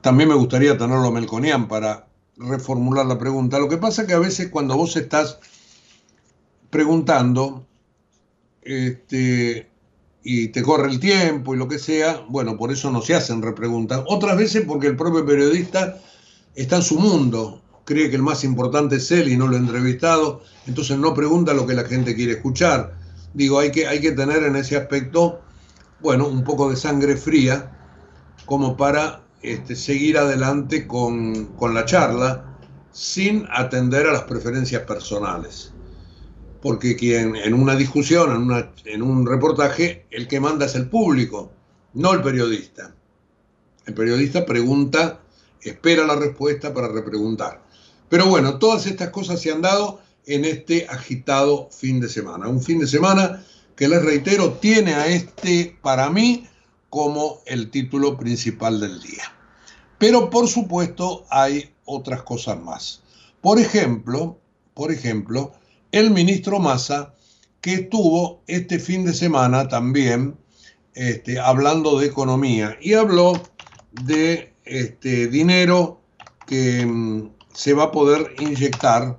[0.00, 3.58] También me gustaría tenerlo Melconian para reformular la pregunta.
[3.58, 5.40] Lo que pasa es que a veces cuando vos estás
[6.70, 7.66] preguntando
[8.62, 9.68] este,
[10.22, 13.42] y te corre el tiempo y lo que sea, bueno, por eso no se hacen
[13.42, 14.04] repreguntas.
[14.06, 15.98] Otras veces porque el propio periodista
[16.54, 19.58] está en su mundo, cree que el más importante es él y no lo ha
[19.58, 22.94] entrevistado, entonces no pregunta lo que la gente quiere escuchar.
[23.32, 25.40] Digo, hay que, hay que tener en ese aspecto,
[26.00, 27.72] bueno, un poco de sangre fría
[28.44, 32.58] como para este, seguir adelante con, con la charla
[32.92, 35.72] sin atender a las preferencias personales.
[36.60, 40.90] Porque quien en una discusión, en, una, en un reportaje, el que manda es el
[40.90, 41.52] público,
[41.94, 42.94] no el periodista.
[43.86, 45.20] El periodista pregunta,
[45.62, 47.67] espera la respuesta para repreguntar.
[48.08, 52.48] Pero bueno, todas estas cosas se han dado en este agitado fin de semana.
[52.48, 53.44] Un fin de semana
[53.76, 56.46] que les reitero tiene a este, para mí,
[56.90, 59.24] como el título principal del día.
[59.98, 63.02] Pero por supuesto hay otras cosas más.
[63.40, 64.38] Por ejemplo,
[64.74, 65.52] por ejemplo,
[65.92, 67.14] el ministro Massa,
[67.60, 70.36] que estuvo este fin de semana también
[70.94, 73.32] este, hablando de economía y habló
[74.04, 76.00] de este, dinero
[76.46, 79.18] que mm, se va a poder inyectar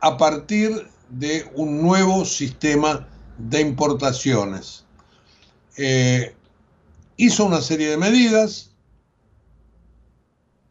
[0.00, 4.84] a partir de un nuevo sistema de importaciones.
[5.76, 6.34] Eh,
[7.16, 8.70] hizo una serie de medidas,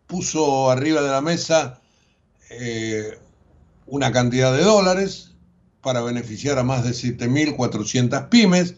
[0.08, 1.82] puso arriba de la mesa
[2.50, 3.19] eh,
[3.88, 5.32] una cantidad de dólares
[5.82, 8.76] para beneficiar a más de 7.400 pymes,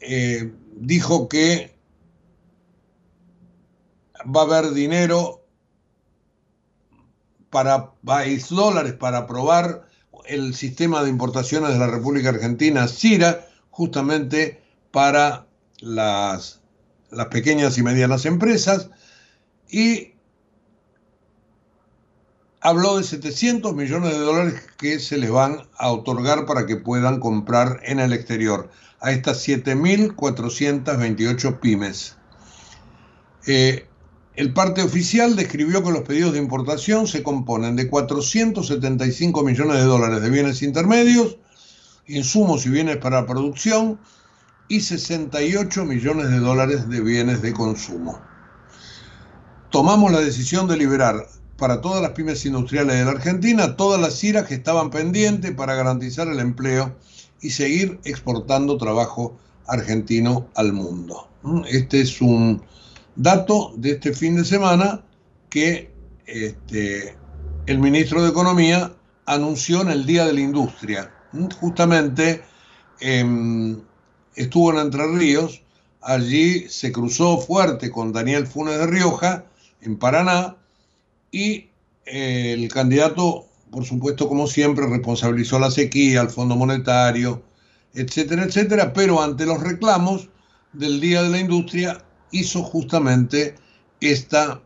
[0.00, 1.73] eh, dijo que
[4.24, 5.42] va a haber dinero
[7.50, 9.86] para país dólares para aprobar
[10.26, 14.60] el sistema de importaciones de la República Argentina, CIRA, justamente
[14.90, 15.46] para
[15.80, 16.60] las,
[17.10, 18.90] las pequeñas y medianas empresas,
[19.68, 20.14] y
[22.60, 27.20] habló de 700 millones de dólares que se les van a otorgar para que puedan
[27.20, 28.70] comprar en el exterior
[29.00, 32.16] a estas 7.428 pymes.
[33.46, 33.86] Eh,
[34.36, 39.84] el parte oficial describió que los pedidos de importación se componen de 475 millones de
[39.84, 41.38] dólares de bienes intermedios,
[42.08, 44.00] insumos y bienes para producción
[44.66, 48.20] y 68 millones de dólares de bienes de consumo.
[49.70, 54.18] Tomamos la decisión de liberar para todas las pymes industriales de la Argentina, todas las
[54.18, 56.96] CIRAs que estaban pendientes para garantizar el empleo
[57.40, 61.28] y seguir exportando trabajo argentino al mundo.
[61.68, 62.62] Este es un
[63.16, 65.04] dato de este fin de semana
[65.50, 65.90] que
[66.26, 67.16] este,
[67.66, 68.92] el ministro de Economía
[69.26, 71.12] anunció en el Día de la Industria.
[71.60, 72.42] Justamente
[73.00, 73.80] em,
[74.34, 75.62] estuvo en Entre Ríos,
[76.00, 79.44] allí se cruzó fuerte con Daniel Funes de Rioja,
[79.80, 80.56] en Paraná,
[81.30, 81.70] y
[82.06, 87.42] eh, el candidato, por supuesto, como siempre, responsabilizó la sequía, al Fondo Monetario,
[87.94, 90.28] etcétera, etcétera, pero ante los reclamos
[90.72, 92.04] del Día de la Industria
[92.34, 93.54] hizo justamente
[94.00, 94.60] esta,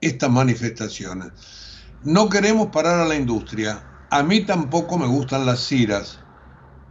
[0.00, 1.32] estas manifestaciones.
[2.04, 3.84] No queremos parar a la industria.
[4.10, 6.20] A mí tampoco me gustan las ciras,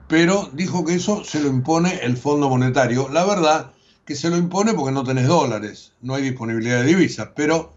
[0.08, 3.10] pero dijo que eso se lo impone el Fondo Monetario.
[3.10, 3.72] La verdad
[4.06, 7.74] que se lo impone porque no tenés dólares, no hay disponibilidad de divisas, pero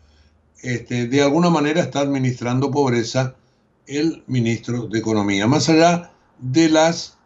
[0.62, 3.34] este, de alguna manera está administrando pobreza
[3.86, 7.18] el ministro de Economía, más allá de las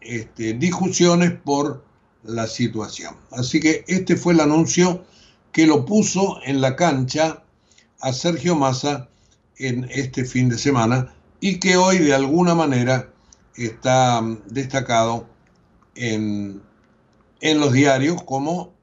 [0.00, 1.84] este, discusiones por
[2.24, 3.16] la situación.
[3.30, 5.04] Así que este fue el anuncio
[5.52, 7.42] que lo puso en la cancha
[8.00, 9.08] a Sergio Massa
[9.56, 13.10] en este fin de semana y que hoy de alguna manera
[13.56, 15.26] está mm, destacado
[15.94, 16.60] en,
[17.40, 18.74] en los diarios como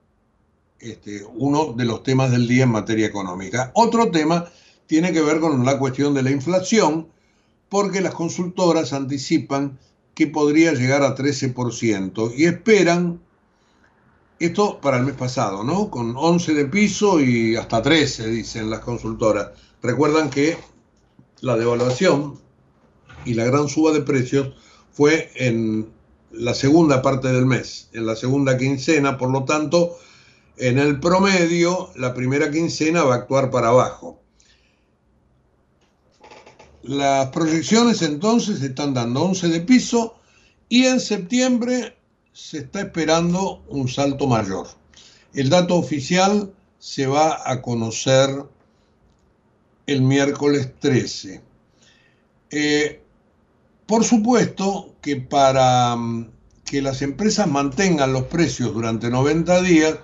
[0.80, 3.72] este, uno de los temas del día en materia económica.
[3.76, 4.50] Otro tema
[4.88, 7.08] tiene que ver con la cuestión de la inflación,
[7.70, 9.78] porque las consultoras anticipan
[10.16, 13.22] que podría llegar a 13% y esperan,
[14.46, 15.90] esto para el mes pasado, ¿no?
[15.90, 19.50] Con 11 de piso y hasta 13, dicen las consultoras.
[19.82, 20.58] Recuerdan que
[21.42, 22.40] la devaluación
[23.26, 24.54] y la gran suba de precios
[24.92, 25.90] fue en
[26.32, 29.98] la segunda parte del mes, en la segunda quincena, por lo tanto,
[30.58, 34.22] en el promedio, la primera quincena va a actuar para abajo.
[36.84, 40.16] Las proyecciones entonces están dando 11 de piso
[40.68, 41.98] y en septiembre
[42.34, 44.68] se está esperando un salto mayor.
[45.34, 48.30] El dato oficial se va a conocer
[49.88, 51.42] el miércoles 13.
[52.50, 53.02] Eh,
[53.86, 56.32] por supuesto que para mm,
[56.66, 60.00] que las empresas mantengan los precios durante 90 días,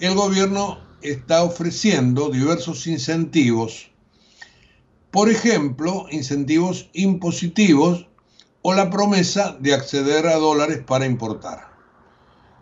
[0.00, 3.90] el gobierno está ofreciendo diversos incentivos.
[5.10, 8.06] Por ejemplo, incentivos impositivos
[8.62, 11.72] o la promesa de acceder a dólares para importar.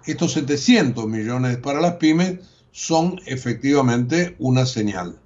[0.07, 2.41] Estos 700 millones para las pymes
[2.73, 5.19] son efectivamente una señal.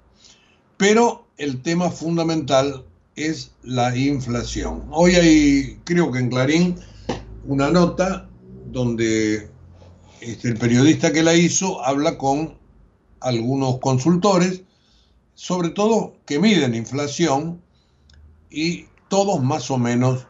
[0.77, 4.83] Pero el tema fundamental es la inflación.
[4.91, 6.75] Hoy hay, creo que en Clarín,
[7.45, 8.29] una nota
[8.65, 9.49] donde
[10.19, 12.57] este, el periodista que la hizo habla con
[13.21, 14.63] algunos consultores,
[15.33, 17.61] sobre todo que miden inflación
[18.49, 20.27] y todos más o menos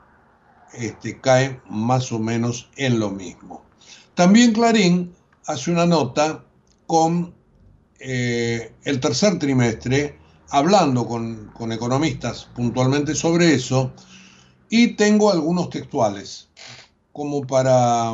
[0.78, 3.64] este, caen más o menos en lo mismo.
[4.14, 5.14] También Clarín
[5.46, 6.44] hace una nota
[6.88, 7.34] con
[8.00, 10.18] eh, el tercer trimestre,
[10.50, 13.94] hablando con, con economistas puntualmente sobre eso,
[14.70, 16.50] y tengo algunos textuales
[17.12, 18.14] como para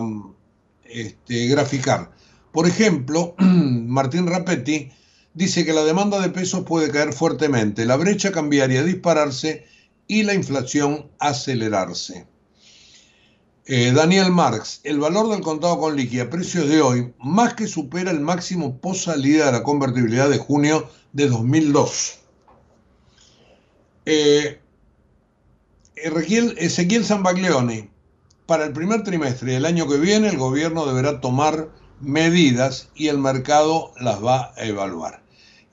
[0.83, 2.11] este, graficar.
[2.51, 4.91] Por ejemplo, Martín Rapetti
[5.33, 9.65] dice que la demanda de pesos puede caer fuertemente, la brecha cambiaria dispararse
[10.07, 12.27] y la inflación acelerarse.
[13.67, 17.67] Eh, Daniel Marx, el valor del contado con liqui a precios de hoy más que
[17.67, 22.19] supera el máximo post salida de la convertibilidad de junio de 2002.
[24.07, 24.59] Eh,
[25.95, 27.91] Ezequiel, Zambaglione,
[28.47, 33.19] para el primer trimestre del año que viene el gobierno deberá tomar medidas y el
[33.19, 35.21] mercado las va a evaluar.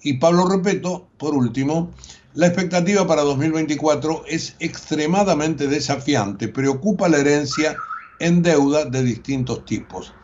[0.03, 1.91] Y Pablo Repeto, por último,
[2.39, 7.77] la expectativa para 2024 es extremadamente desafiante, preocupa la herencia
[8.21, 10.15] en deuda de distintos tipos.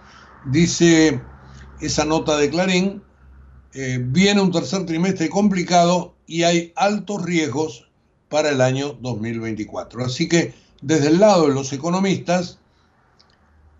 [0.44, 1.20] Dice
[1.80, 3.02] esa nota de Clarín,
[3.72, 7.90] eh, viene un tercer trimestre complicado y hay altos riesgos
[8.28, 10.04] para el año 2024.
[10.04, 12.60] Así que desde el lado de los economistas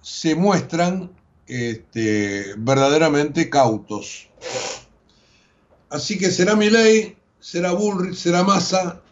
[0.00, 1.12] se muestran
[1.46, 4.28] este, verdaderamente cautos.
[5.88, 9.02] Así que será mi ley, será Bullrich, será Massa,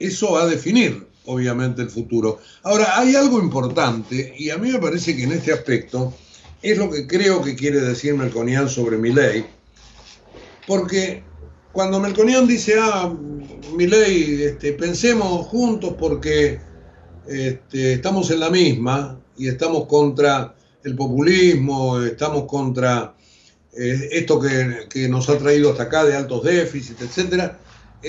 [0.00, 2.40] eso va a definir obviamente el futuro.
[2.64, 6.12] Ahora, hay algo importante y a mí me parece que en este aspecto
[6.62, 9.46] es lo que creo que quiere decir Melconian sobre mi ley,
[10.66, 11.22] porque
[11.70, 13.14] cuando Melconian dice, ah,
[13.76, 16.58] mi ley, este, pensemos juntos porque
[17.28, 23.14] este, estamos en la misma y estamos contra el populismo, estamos contra
[23.78, 27.52] eh, esto que, nos ha traído hasta acá de altos déficits, etc.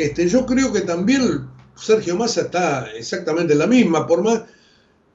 [0.04, 4.43] este, yo creo que también Sergio Massa está exactamente en la misma, por más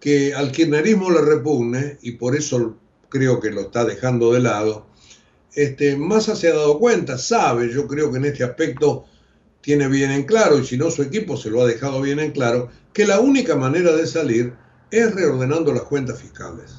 [0.01, 2.77] que al kirchnerismo le repugne, y por eso
[3.09, 4.87] creo que lo está dejando de lado,
[5.55, 9.05] este, Massa se ha dado cuenta, sabe, yo creo que en este aspecto
[9.61, 12.33] tiene bien en claro, y si no su equipo se lo ha dejado bien en
[12.33, 14.55] claro, que la única manera de salir
[14.91, 16.73] es reordenando las cuentas fiscales.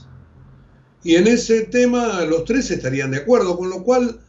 [1.04, 4.22] Y en ese tema los tres estarían de acuerdo, con lo cual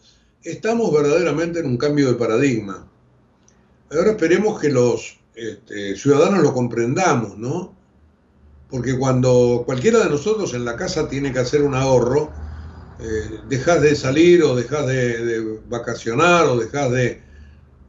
[0.42, 2.90] estamos verdaderamente en un cambio de paradigma.
[3.96, 7.74] Ahora esperemos que los este, ciudadanos lo comprendamos, ¿no?
[8.68, 12.32] Porque cuando cualquiera de nosotros en la casa tiene que hacer un ahorro,
[12.98, 17.22] eh, dejas de salir o dejas de, vacacionar o dejas de,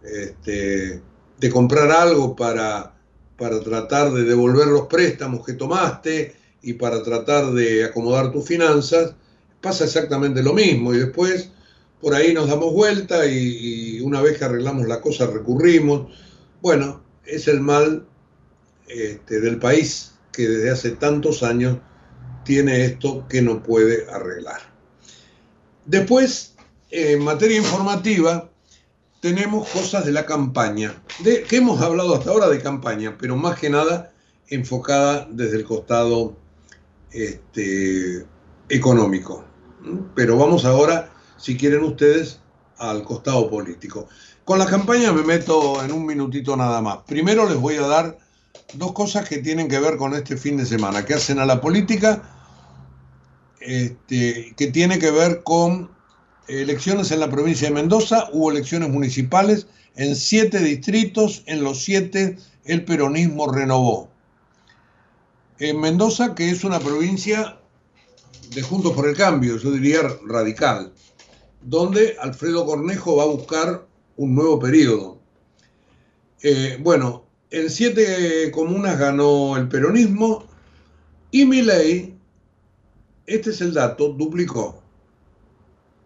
[0.04, 1.02] este,
[1.40, 2.96] de comprar algo para,
[3.38, 9.16] para tratar de devolver los préstamos que tomaste y para tratar de acomodar tus finanzas,
[9.62, 11.50] pasa exactamente lo mismo y después
[12.02, 16.12] por ahí nos damos vuelta y, una vez que arreglamos la cosa recurrimos.
[16.62, 18.06] Bueno, es el mal
[18.88, 21.78] este, del país que desde hace tantos años
[22.44, 24.62] tiene esto que no puede arreglar.
[25.86, 26.56] Después,
[26.92, 28.50] en materia informativa,
[29.22, 30.94] tenemos cosas de la campaña,
[31.24, 34.14] de, que hemos hablado hasta ahora de campaña, pero más que nada
[34.50, 36.38] enfocada desde el costado
[37.12, 38.26] este,
[38.70, 39.44] económico.
[40.16, 41.12] Pero vamos ahora,
[41.46, 42.40] si quieren ustedes,
[42.80, 44.08] al costado político.
[44.46, 46.98] Con la campaña me meto en un minutito nada más.
[47.06, 48.18] Primero les voy a dar
[48.74, 51.62] dos cosas que tienen que ver con este fin de semana, que hacen a la
[51.62, 52.24] política,
[53.60, 55.92] este, que tiene que ver con
[56.48, 62.38] elecciones en la provincia de Mendoza, hubo elecciones municipales en siete distritos, en los siete
[62.64, 64.10] el peronismo renovó
[65.60, 67.60] en Mendoza, que es una provincia
[68.50, 70.92] de Juntos por el Cambio, yo diría radical,
[71.66, 73.88] donde Alfredo Cornejo va a buscar
[74.18, 75.18] un nuevo periodo.
[76.44, 80.46] Eh, bueno, en siete comunas ganó el peronismo
[81.32, 82.16] y Milei,
[83.26, 84.82] este es el dato, duplicó.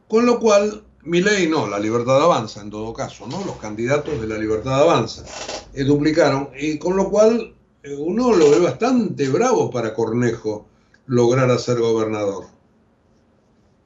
[0.08, 3.44] Con lo cual, Milei no, la Libertad Avanza en todo caso, ¿no?
[3.44, 5.26] Los candidatos de la Libertad Avanza
[5.74, 7.54] eh, duplicaron y con lo cual
[7.84, 10.66] eh, uno lo ve bastante bravo para Cornejo
[11.06, 12.59] lograr ser gobernador.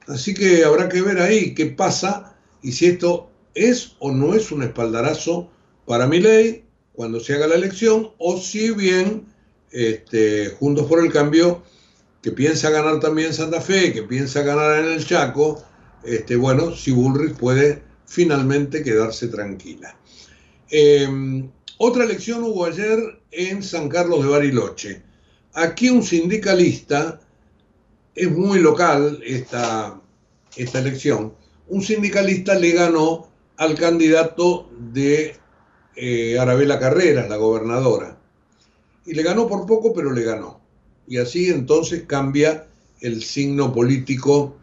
[0.06, 4.50] Así que habrá que ver ahí qué pasa y si esto es o no es
[4.52, 5.50] un espaldarazo
[5.86, 9.26] para mi ley cuando se haga la elección, o si bien
[9.70, 11.62] este, Juntos por el Cambio,
[12.22, 15.62] que piensa ganar también Santa Fe, que piensa ganar en el Chaco,
[16.04, 19.98] este, bueno, si Bullrich puede finalmente quedarse tranquila.
[20.70, 25.02] Em, otra elección hubo ayer en San Carlos de Bariloche.
[25.52, 27.20] Aquí un sindicalista,
[28.14, 30.00] es muy local esta,
[30.56, 31.34] esta elección,
[31.68, 35.36] un sindicalista le ganó al candidato de
[35.96, 38.18] eh, Arabela Carreras, la gobernadora.
[39.06, 40.60] Y le ganó por poco, pero le ganó.
[41.06, 42.66] Y así entonces cambia
[43.00, 44.56] el signo político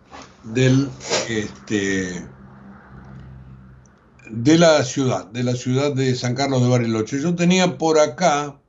[0.43, 0.89] del,
[1.29, 2.25] este,
[4.29, 7.21] de la ciudad, de la ciudad de San Carlos de Bariloche.
[7.21, 8.59] Yo tenía por acá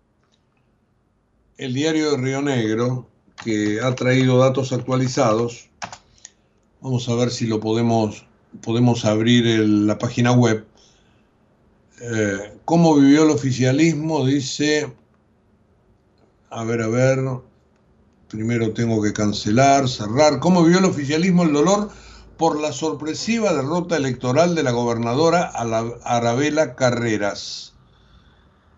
[1.56, 3.08] el diario de Río Negro,
[3.44, 5.68] que ha traído datos actualizados.
[6.80, 8.24] Vamos a ver si lo podemos,
[8.62, 10.66] podemos abrir la página web.
[12.00, 14.24] Eh, ¿Cómo vivió el oficialismo?
[14.24, 14.92] Dice,
[16.50, 17.20] a ver, a ver,
[18.28, 20.40] primero tengo que cancelar, cerrar.
[20.40, 21.90] ¿Cómo vivió el oficialismo el dolor
[22.42, 25.52] por la sorpresiva derrota electoral de la gobernadora
[26.02, 27.74] Arabela Carreras.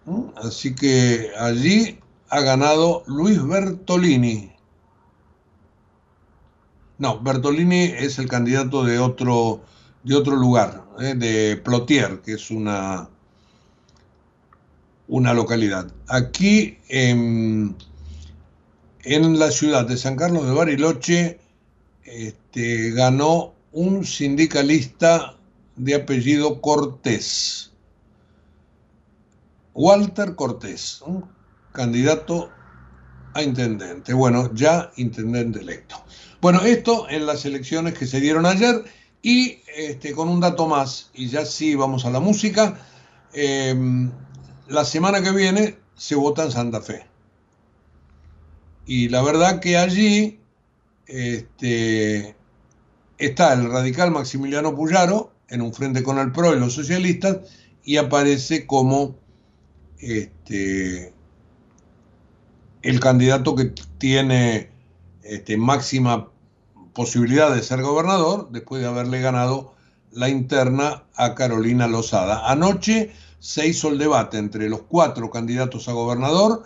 [0.05, 0.25] ¿Mm?
[0.37, 1.99] Así que allí
[2.29, 4.54] ha ganado Luis Bertolini.
[6.99, 9.63] No, Bertolini es el candidato de otro,
[10.05, 11.15] de otro lugar, ¿eh?
[11.15, 13.09] de Plotier, que es una,
[15.09, 15.93] una localidad.
[16.07, 17.77] Aquí en,
[19.03, 21.41] en la ciudad de San Carlos de Bariloche
[22.05, 25.37] este, ganó un sindicalista
[25.75, 27.73] de apellido Cortés.
[29.75, 31.25] Walter Cortés, un
[31.73, 32.51] candidato
[33.35, 34.15] a intendente.
[34.15, 35.97] Bueno, ya intendente electo.
[36.45, 38.85] Bueno, esto en las elecciones que se dieron ayer
[39.23, 42.79] y este, con un dato más, y ya sí vamos a la música,
[43.33, 44.13] em,
[44.69, 47.07] la semana que viene se vota en Santa Fe.
[48.85, 50.39] Y la verdad que allí
[51.07, 52.37] este,
[53.17, 57.39] está el radical Maximiliano Puyaro en un frente con el PRO y los socialistas
[57.85, 59.17] y aparece como
[59.99, 61.15] este,
[62.83, 64.69] el candidato que tiene
[65.23, 66.29] este, máxima
[66.95, 69.75] posibilidad de ser gobernador después de haberle ganado
[70.13, 72.49] la interna a Carolina Lozada.
[72.51, 76.63] Anoche se hizo el debate entre los cuatro candidatos a gobernador,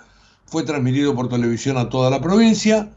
[0.47, 2.91] fue transmitido por televisión a toda la provincia,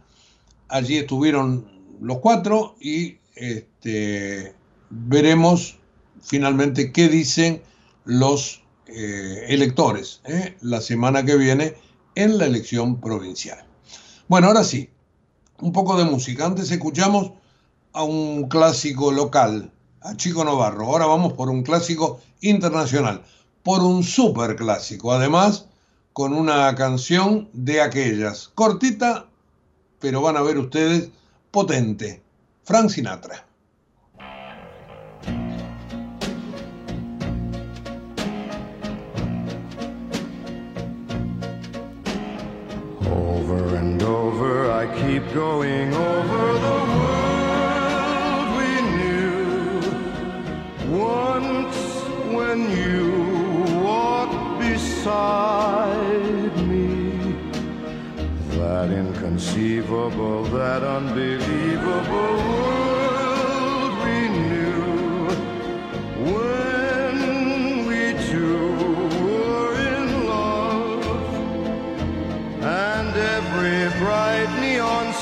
[0.67, 1.65] allí estuvieron
[2.01, 4.53] los cuatro y este,
[4.89, 5.79] veremos
[6.21, 7.61] finalmente qué dicen
[8.05, 11.75] los eh, electores eh, la semana que viene
[12.15, 13.63] en la elección provincial.
[14.27, 14.89] Bueno, ahora sí,
[15.61, 16.45] un poco de música.
[16.45, 17.31] Antes escuchamos
[17.93, 20.85] a un clásico local, a Chico Novarro.
[20.85, 23.23] Ahora vamos por un clásico internacional,
[23.63, 25.13] por un super clásico.
[25.13, 25.67] Además,
[26.13, 29.27] con una canción de aquellas, cortita,
[29.99, 31.09] pero van a ver ustedes,
[31.51, 32.21] potente.
[32.63, 33.45] Frank Sinatra.
[45.33, 49.79] Going over the world we knew.
[50.89, 51.77] Once
[52.35, 57.13] when you walked beside me,
[58.57, 62.80] that inconceivable, that unbelievable world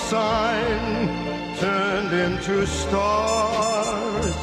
[0.10, 4.36] sign turned into stars.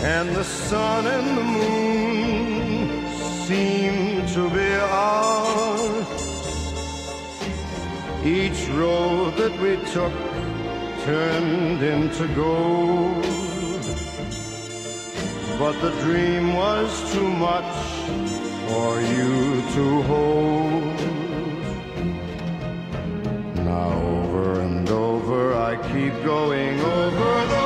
[0.00, 3.08] And the sun and the moon
[3.46, 4.70] seemed to be
[5.04, 6.08] ours.
[8.24, 10.16] Each road that we took
[11.04, 13.24] turned into gold.
[15.60, 17.74] But the dream was too much
[18.66, 21.25] for you to hold.
[25.66, 27.65] I keep going over the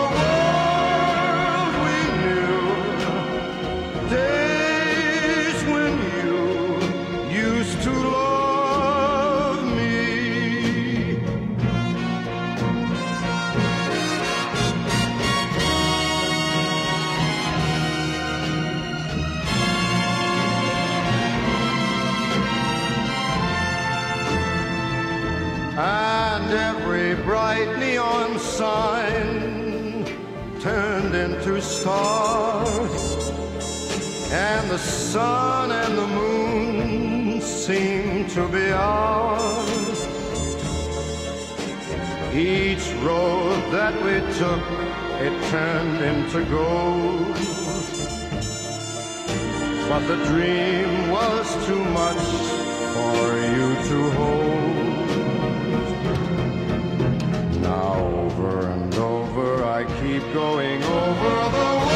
[31.71, 33.29] stars,
[34.33, 39.99] and the sun and the moon seem to be ours.
[42.35, 44.65] Each road that we took,
[45.27, 47.37] it turned into gold.
[49.89, 52.25] But the dream was too much
[52.95, 54.61] for you to hold.
[57.63, 57.95] Now
[58.25, 58.93] over and
[59.41, 61.90] over I keep going over the world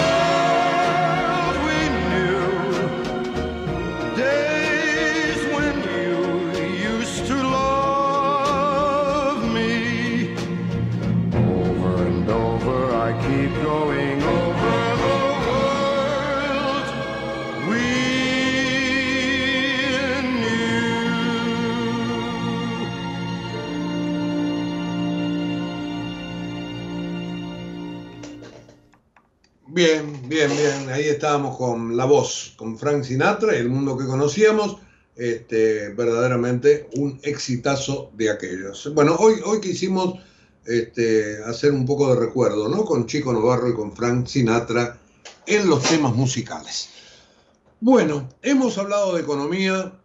[30.46, 30.90] Bien, bien.
[30.90, 34.76] Ahí estábamos con la voz, con Frank Sinatra, el mundo que conocíamos.
[35.16, 38.92] Este, verdaderamente un exitazo de aquellos.
[38.92, 40.18] Bueno, hoy, hoy quisimos
[40.66, 42.84] este, hacer un poco de recuerdo, ¿no?
[42.84, 44.98] Con Chico Novarro y con Frank Sinatra
[45.46, 46.90] en los temas musicales.
[47.80, 49.98] Bueno, hemos hablado de economía,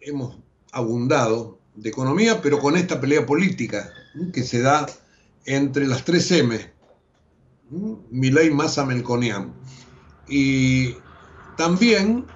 [0.00, 0.38] hemos
[0.72, 3.92] abundado de economía, pero con esta pelea política
[4.32, 4.86] que se da
[5.44, 6.75] entre las tres M.
[7.70, 9.52] Milei, Massa, Melconian.
[10.28, 10.94] Y
[11.56, 12.26] también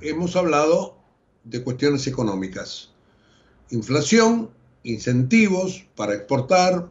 [0.00, 0.98] hemos hablado
[1.44, 2.92] de cuestiones económicas.
[3.70, 4.50] Inflación,
[4.82, 6.90] incentivos para exportar,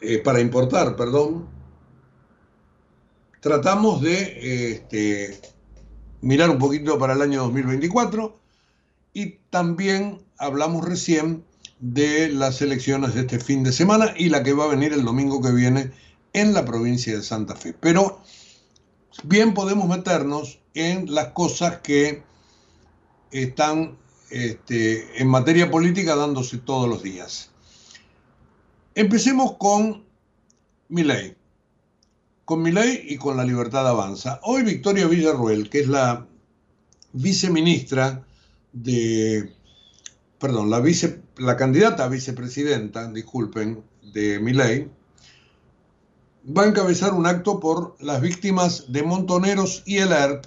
[0.00, 1.48] eh, para importar, perdón.
[3.40, 5.40] Tratamos de este,
[6.20, 8.38] mirar un poquito para el año 2024
[9.12, 11.44] y también hablamos recién
[11.82, 15.04] de las elecciones de este fin de semana y la que va a venir el
[15.04, 15.90] domingo que viene
[16.32, 17.74] en la provincia de Santa Fe.
[17.78, 18.22] Pero
[19.24, 22.22] bien podemos meternos en las cosas que
[23.32, 23.98] están
[24.30, 27.50] este, en materia política dándose todos los días.
[28.94, 30.04] Empecemos con
[30.88, 31.36] Milei,
[32.44, 34.38] con Milei y con la Libertad Avanza.
[34.44, 36.28] Hoy Victoria Villarruel, que es la
[37.12, 38.24] viceministra
[38.72, 39.52] de,
[40.42, 44.90] perdón, la, vice, la candidata a vicepresidenta, disculpen, de Milei,
[46.44, 50.46] va a encabezar un acto por las víctimas de Montoneros y el ERP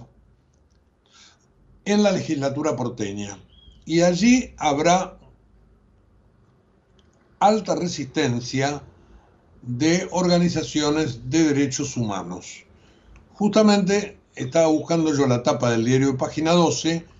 [1.86, 3.40] en la legislatura porteña.
[3.86, 5.18] Y allí habrá
[7.40, 8.84] alta resistencia
[9.62, 12.66] de organizaciones de derechos humanos.
[13.32, 17.15] Justamente estaba buscando yo la tapa del diario página 12,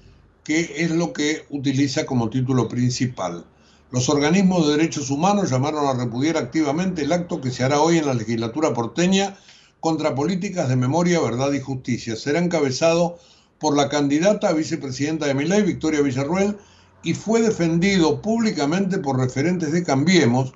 [0.46, 3.46] que es lo que utiliza como título principal.
[3.92, 7.98] Los organismos de derechos humanos llamaron a repudiar activamente el acto que se hará hoy
[7.98, 9.36] en la legislatura porteña
[9.80, 12.16] contra políticas de memoria, verdad y justicia.
[12.16, 13.18] Será encabezado
[13.60, 16.58] por la candidata a vicepresidenta de Miley, Victoria Villarruel,
[17.04, 20.54] y fue defendido públicamente por referentes de Cambiemos,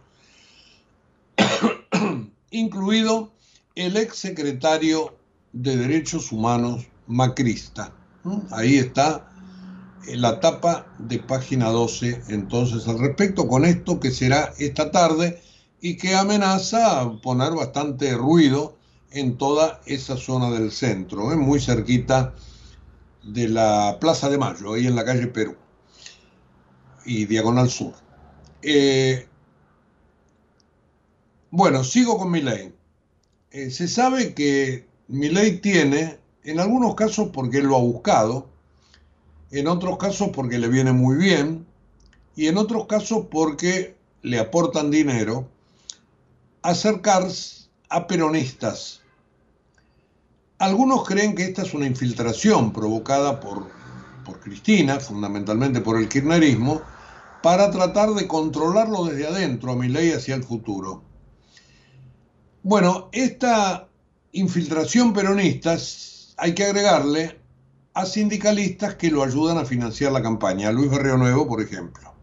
[2.52, 3.32] incluido
[3.74, 5.16] el ex secretario
[5.52, 7.92] de Derechos Humanos macrista.
[8.52, 9.29] Ahí está
[10.16, 15.42] la tapa de página 12 entonces al respecto con esto que será esta tarde
[15.82, 18.76] y que amenaza poner bastante ruido
[19.12, 21.36] en toda esa zona del centro, ¿eh?
[21.36, 22.36] muy cerquita
[23.24, 25.56] de la Plaza de Mayo, ahí en la calle Perú
[27.06, 27.94] y Diagonal Sur.
[28.62, 29.28] Eh,
[31.50, 32.74] bueno, sigo con mi ley.
[33.52, 38.50] Eh, se sabe que mi ley tiene, en algunos casos porque él lo ha buscado,
[39.52, 41.66] en otros casos porque le viene muy bien
[42.36, 45.48] y en otros casos porque le aportan dinero,
[46.62, 49.02] acercarse a peronistas.
[50.60, 53.68] Algunos creen que esta es una infiltración provocada por,
[54.26, 56.82] por Cristina, fundamentalmente por el kirchnerismo,
[57.42, 61.02] para tratar de controlarlo desde adentro a mi ley hacia el futuro.
[62.62, 63.88] Bueno, esta
[64.34, 65.78] infiltración peronista
[66.38, 67.39] hay que agregarle
[67.94, 72.14] a sindicalistas que lo ayudan a financiar la campaña, a Luis Berrio Nuevo, por ejemplo,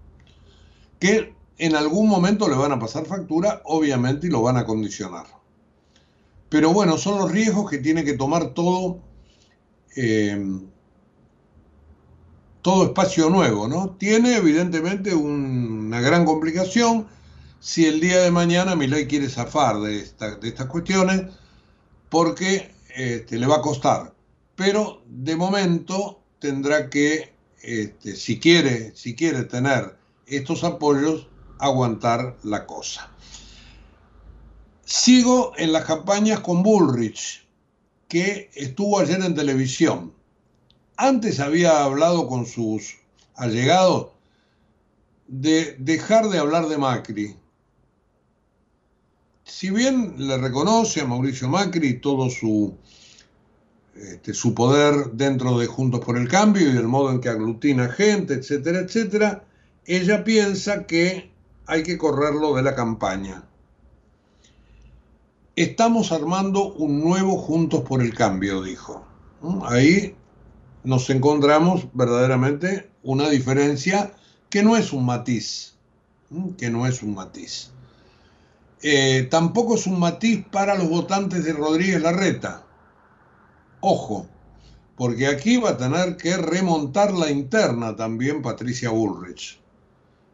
[0.98, 5.26] que en algún momento le van a pasar factura, obviamente, y lo van a condicionar.
[6.48, 9.00] Pero bueno, son los riesgos que tiene que tomar todo,
[9.96, 10.60] eh,
[12.62, 13.90] todo espacio nuevo, ¿no?
[13.98, 17.06] Tiene evidentemente una gran complicación
[17.58, 20.04] si el día de mañana Milei quiere zafar de,
[20.40, 21.22] de estas cuestiones,
[22.08, 24.15] porque este, le va a costar.
[24.56, 27.32] Pero de momento tendrá que,
[27.62, 29.96] este, si, quiere, si quiere tener
[30.26, 31.28] estos apoyos,
[31.58, 33.10] aguantar la cosa.
[34.84, 37.46] Sigo en las campañas con Bullrich,
[38.08, 40.12] que estuvo ayer en televisión.
[40.96, 42.96] Antes había hablado con sus
[43.34, 44.08] allegados
[45.26, 47.36] de dejar de hablar de Macri.
[49.44, 52.76] Si bien le reconoce a Mauricio Macri todo su,
[53.98, 57.88] este, su poder dentro de Juntos por el Cambio y del modo en que aglutina
[57.88, 59.44] gente, etcétera, etcétera,
[59.84, 61.30] ella piensa que
[61.66, 63.44] hay que correrlo de la campaña
[65.56, 69.02] Estamos armando un nuevo Juntos por el Cambio, dijo.
[69.40, 69.62] ¿Mm?
[69.64, 70.14] Ahí
[70.84, 74.12] nos encontramos verdaderamente una diferencia
[74.50, 75.74] que no es un matiz,
[76.28, 76.50] ¿Mm?
[76.50, 77.70] que no es un matiz.
[78.82, 82.65] Eh, tampoco es un matiz para los votantes de Rodríguez Larreta.
[83.80, 84.26] Ojo,
[84.96, 89.60] porque aquí va a tener que remontar la interna también Patricia Bullrich.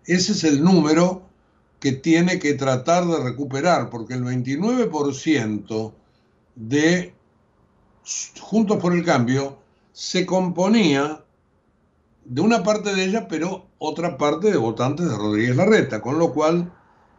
[0.06, 1.22] Ese es el número
[1.80, 5.92] que tiene que tratar de recuperar, porque el 29%
[6.54, 7.14] de
[8.40, 9.58] Juntos por el Cambio
[9.92, 11.24] se componía
[12.24, 16.32] de una parte de ella, pero otra parte de votantes de Rodríguez Larreta, con lo
[16.32, 16.72] cual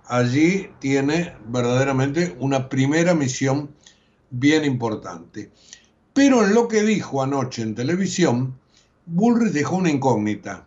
[0.06, 3.76] allí tiene verdaderamente una primera misión
[4.30, 5.52] bien importante.
[6.14, 8.60] Pero en lo que dijo anoche en televisión,
[9.06, 10.66] Bullrich dejó una incógnita.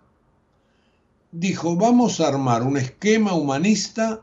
[1.31, 4.23] Dijo, vamos a armar un esquema humanista,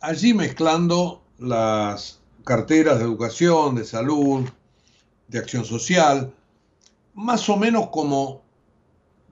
[0.00, 4.44] allí mezclando las carteras de educación, de salud,
[5.28, 6.32] de acción social,
[7.14, 8.42] más o menos como,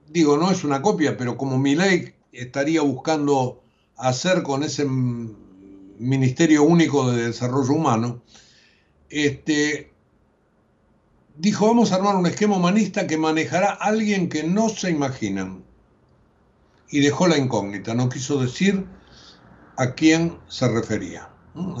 [0.09, 3.61] digo, no es una copia, pero como mi ley estaría buscando
[3.95, 8.21] hacer con ese Ministerio Único de Desarrollo Humano,
[9.09, 9.92] este,
[11.35, 15.63] dijo, vamos a armar un esquema humanista que manejará a alguien que no se imaginan
[16.89, 18.85] y dejó la incógnita, no quiso decir
[19.77, 21.29] a quién se refería.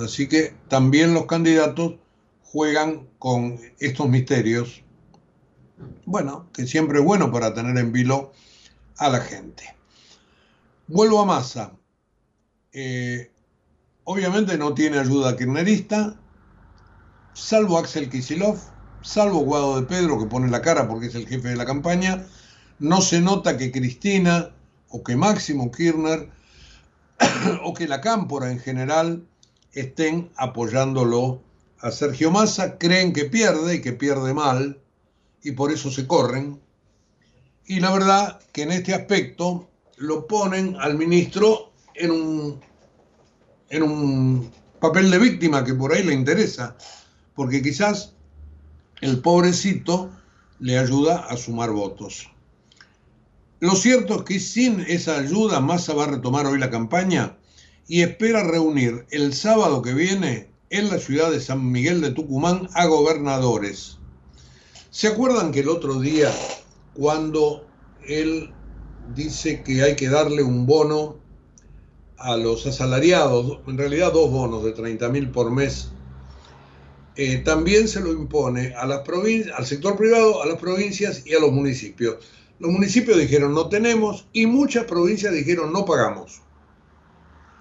[0.03, 1.95] Así que también los candidatos
[2.41, 4.83] juegan con estos misterios,
[6.05, 8.31] bueno, que siempre es bueno para tener en vilo
[8.97, 9.63] a la gente.
[10.87, 11.73] Vuelvo a Massa.
[12.71, 13.31] Eh,
[14.03, 16.19] obviamente no tiene ayuda kirchnerista,
[17.33, 18.57] salvo Axel Kisilov,
[19.03, 22.25] salvo Guado de Pedro, que pone la cara porque es el jefe de la campaña.
[22.79, 24.51] No se nota que Cristina
[24.89, 26.29] o que Máximo Kirchner
[27.63, 29.25] o que la Cámpora en general
[29.73, 31.41] estén apoyándolo
[31.79, 34.79] a Sergio Massa, creen que pierde y que pierde mal
[35.43, 36.61] y por eso se corren.
[37.65, 42.61] Y la verdad que en este aspecto lo ponen al ministro en un,
[43.69, 46.75] en un papel de víctima que por ahí le interesa,
[47.35, 48.13] porque quizás
[49.03, 50.11] el pobrecito
[50.59, 52.29] le ayuda a sumar votos.
[53.59, 57.37] Lo cierto es que sin esa ayuda Massa va a retomar hoy la campaña
[57.85, 62.69] y espera reunir el sábado que viene en la ciudad de San Miguel de Tucumán
[62.75, 63.97] a gobernadores.
[64.89, 66.31] ¿Se acuerdan que el otro día,
[66.93, 67.67] cuando
[68.07, 68.53] él
[69.13, 71.17] dice que hay que darle un bono
[72.17, 75.89] a los asalariados, en realidad dos bonos de 30 mil por mes,
[77.15, 79.01] eh, también se lo impone a las
[79.55, 82.17] al sector privado, a las provincias y a los municipios.
[82.59, 86.41] Los municipios dijeron no tenemos y muchas provincias dijeron no pagamos.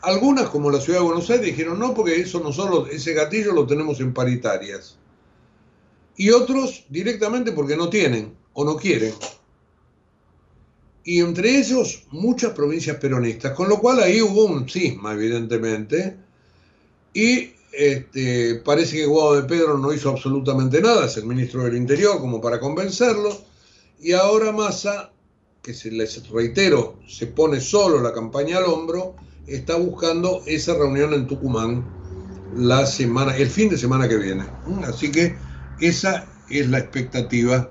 [0.02, 3.66] Algunas, como la ciudad de Buenos Aires, dijeron no porque eso nosotros, ese gatillo lo
[3.66, 4.98] tenemos en paritarias.
[6.16, 9.12] Y otros directamente porque no tienen o no quieren
[11.04, 16.16] y entre ellos muchas provincias peronistas, con lo cual ahí hubo un cisma, evidentemente,
[17.12, 21.76] y este, parece que Guado de Pedro no hizo absolutamente nada, es el ministro del
[21.76, 23.36] Interior, como para convencerlo,
[24.00, 25.12] y ahora Massa,
[25.62, 29.14] que se les reitero, se pone solo la campaña al hombro,
[29.46, 31.84] está buscando esa reunión en Tucumán
[32.56, 34.44] la semana, el fin de semana que viene.
[34.84, 35.36] Así que
[35.80, 37.70] esa es la expectativa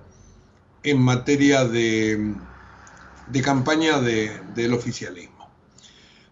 [0.83, 2.33] en materia de
[3.31, 5.30] de campaña del oficialismo.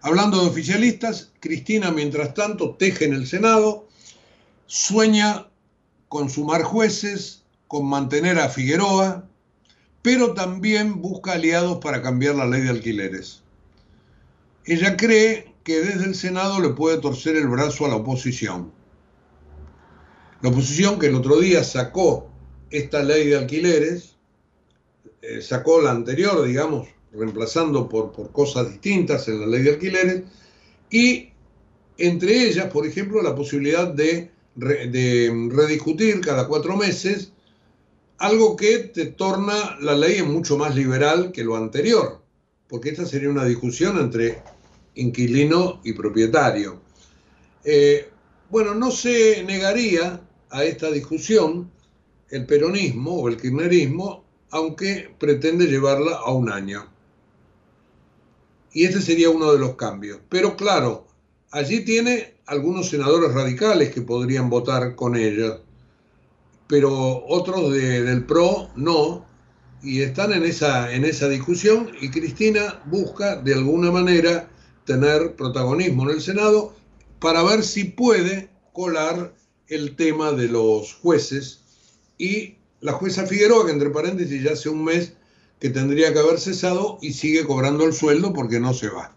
[0.01, 3.87] Hablando de oficialistas, Cristina, mientras tanto, teje en el Senado,
[4.65, 5.47] sueña
[6.07, 9.27] con sumar jueces, con mantener a Figueroa,
[10.01, 13.43] pero también busca aliados para cambiar la ley de alquileres.
[14.65, 18.71] Ella cree que desde el Senado le puede torcer el brazo a la oposición.
[20.41, 22.29] La oposición que el otro día sacó
[22.69, 24.15] esta ley de alquileres,
[25.21, 30.23] eh, sacó la anterior, digamos, reemplazando por, por cosas distintas en la ley de alquileres,
[30.89, 31.29] y
[31.97, 37.31] entre ellas, por ejemplo, la posibilidad de, de rediscutir cada cuatro meses
[38.19, 42.21] algo que te torna la ley mucho más liberal que lo anterior,
[42.67, 44.41] porque esta sería una discusión entre
[44.95, 46.81] inquilino y propietario.
[47.63, 48.09] Eh,
[48.49, 51.71] bueno, no se negaría a esta discusión
[52.29, 56.87] el peronismo o el kirchnerismo aunque pretende llevarla a un año.
[58.73, 60.19] Y este sería uno de los cambios.
[60.29, 61.07] Pero claro,
[61.51, 65.59] allí tiene algunos senadores radicales que podrían votar con ella,
[66.67, 69.25] pero otros del PRO no,
[69.81, 74.49] y están en esa, en esa discusión y Cristina busca de alguna manera
[74.85, 76.73] tener protagonismo en el Senado
[77.19, 79.33] para ver si puede colar
[79.67, 81.61] el tema de los jueces
[82.17, 85.13] y la jueza Figueroa, que entre paréntesis ya hace un mes
[85.59, 89.15] que tendría que haber cesado y sigue cobrando el sueldo porque no se va.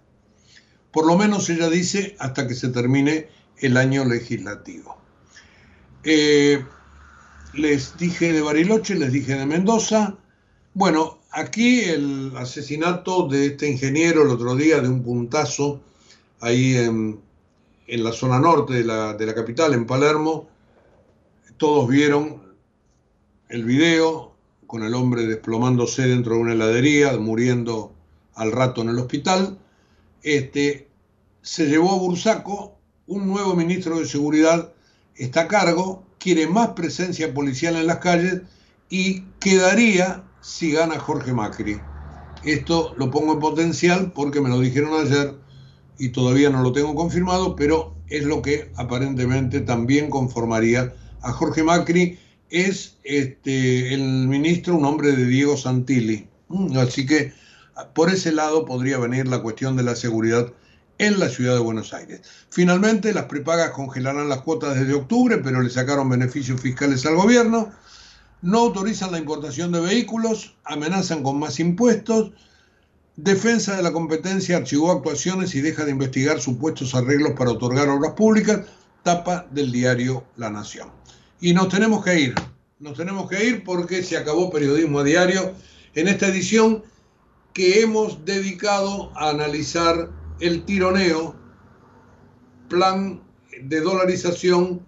[0.91, 3.29] Por lo menos ella dice hasta que se termine
[3.59, 4.97] el año legislativo.
[6.05, 6.65] Eh,
[7.55, 10.19] les dije de Bariloche, les dije de Mendoza.
[10.75, 15.81] Bueno, aquí el asesinato de este ingeniero el otro día de un puntazo
[16.41, 17.21] ahí en,
[17.87, 20.49] en la zona norte de la, de la capital, en Palermo.
[21.57, 22.43] Todos vieron
[23.49, 24.32] el video
[24.73, 27.93] con el hombre desplomándose dentro de una heladería, muriendo
[28.35, 29.59] al rato en el hospital.
[30.23, 30.89] Este,
[31.43, 34.73] se llevó a Bursaco, un nuevo ministro de Seguridad
[35.15, 38.41] está a cargo, quiere más presencia policial en las calles
[38.89, 41.79] y quedaría si gana Jorge Macri.
[42.43, 45.35] Esto lo pongo en potencial porque me lo dijeron ayer
[45.99, 51.63] y todavía no lo tengo confirmado, pero es lo que aparentemente también conformaría a Jorge
[51.63, 52.19] Macri
[52.53, 56.29] es este, el ministro un hombre de Diego Santilli.
[56.49, 57.33] Mm, así que
[57.95, 60.53] por ese lado podría venir la cuestión de la seguridad
[60.99, 62.21] en la ciudad de Buenos Aires.
[62.51, 67.73] Finalmente, las prepagas congelarán las cuotas desde octubre, pero le sacaron beneficios fiscales al gobierno.
[68.43, 72.33] No autorizan la importación de vehículos, amenazan con más impuestos.
[73.17, 78.13] Defensa de la competencia archivó actuaciones y deja de investigar supuestos arreglos para otorgar obras
[78.13, 78.67] públicas.
[79.03, 80.91] Tapa del diario La Nación.
[81.43, 82.35] Y nos tenemos que ir,
[82.79, 85.55] nos tenemos que ir porque se acabó Periodismo a Diario
[85.97, 86.85] en esta edición
[87.53, 91.35] que hemos dedicado a analizar el tironeo,
[92.69, 93.25] plan
[93.61, 94.87] de dolarización,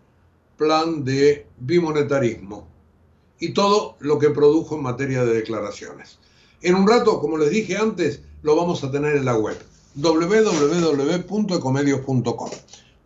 [0.57, 2.69] plan de bimonetarismo
[3.41, 6.21] y todo lo que produjo en materia de declaraciones.
[6.63, 9.61] En un rato, como les dije antes, lo vamos a tener en la web
[9.97, 12.51] www.ecomedios.com.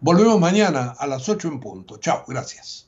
[0.00, 1.96] Volvemos mañana a las 8 en punto.
[1.96, 2.87] Chao, gracias.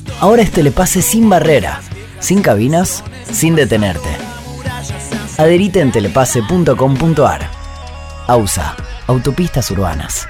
[0.21, 1.81] ahora es telepase sin barrera,
[2.19, 4.07] sin cabinas, sin detenerte.
[5.37, 7.49] Adherite en telepase.com.ar.
[8.27, 8.75] AUSA,
[9.07, 10.27] Autopistas Urbanas.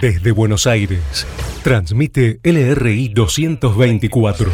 [0.00, 1.26] Desde Buenos Aires,
[1.62, 4.50] transmite LRI 224,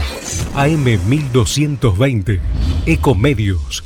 [0.54, 2.40] AM 1220,
[2.84, 3.84] Ecomedios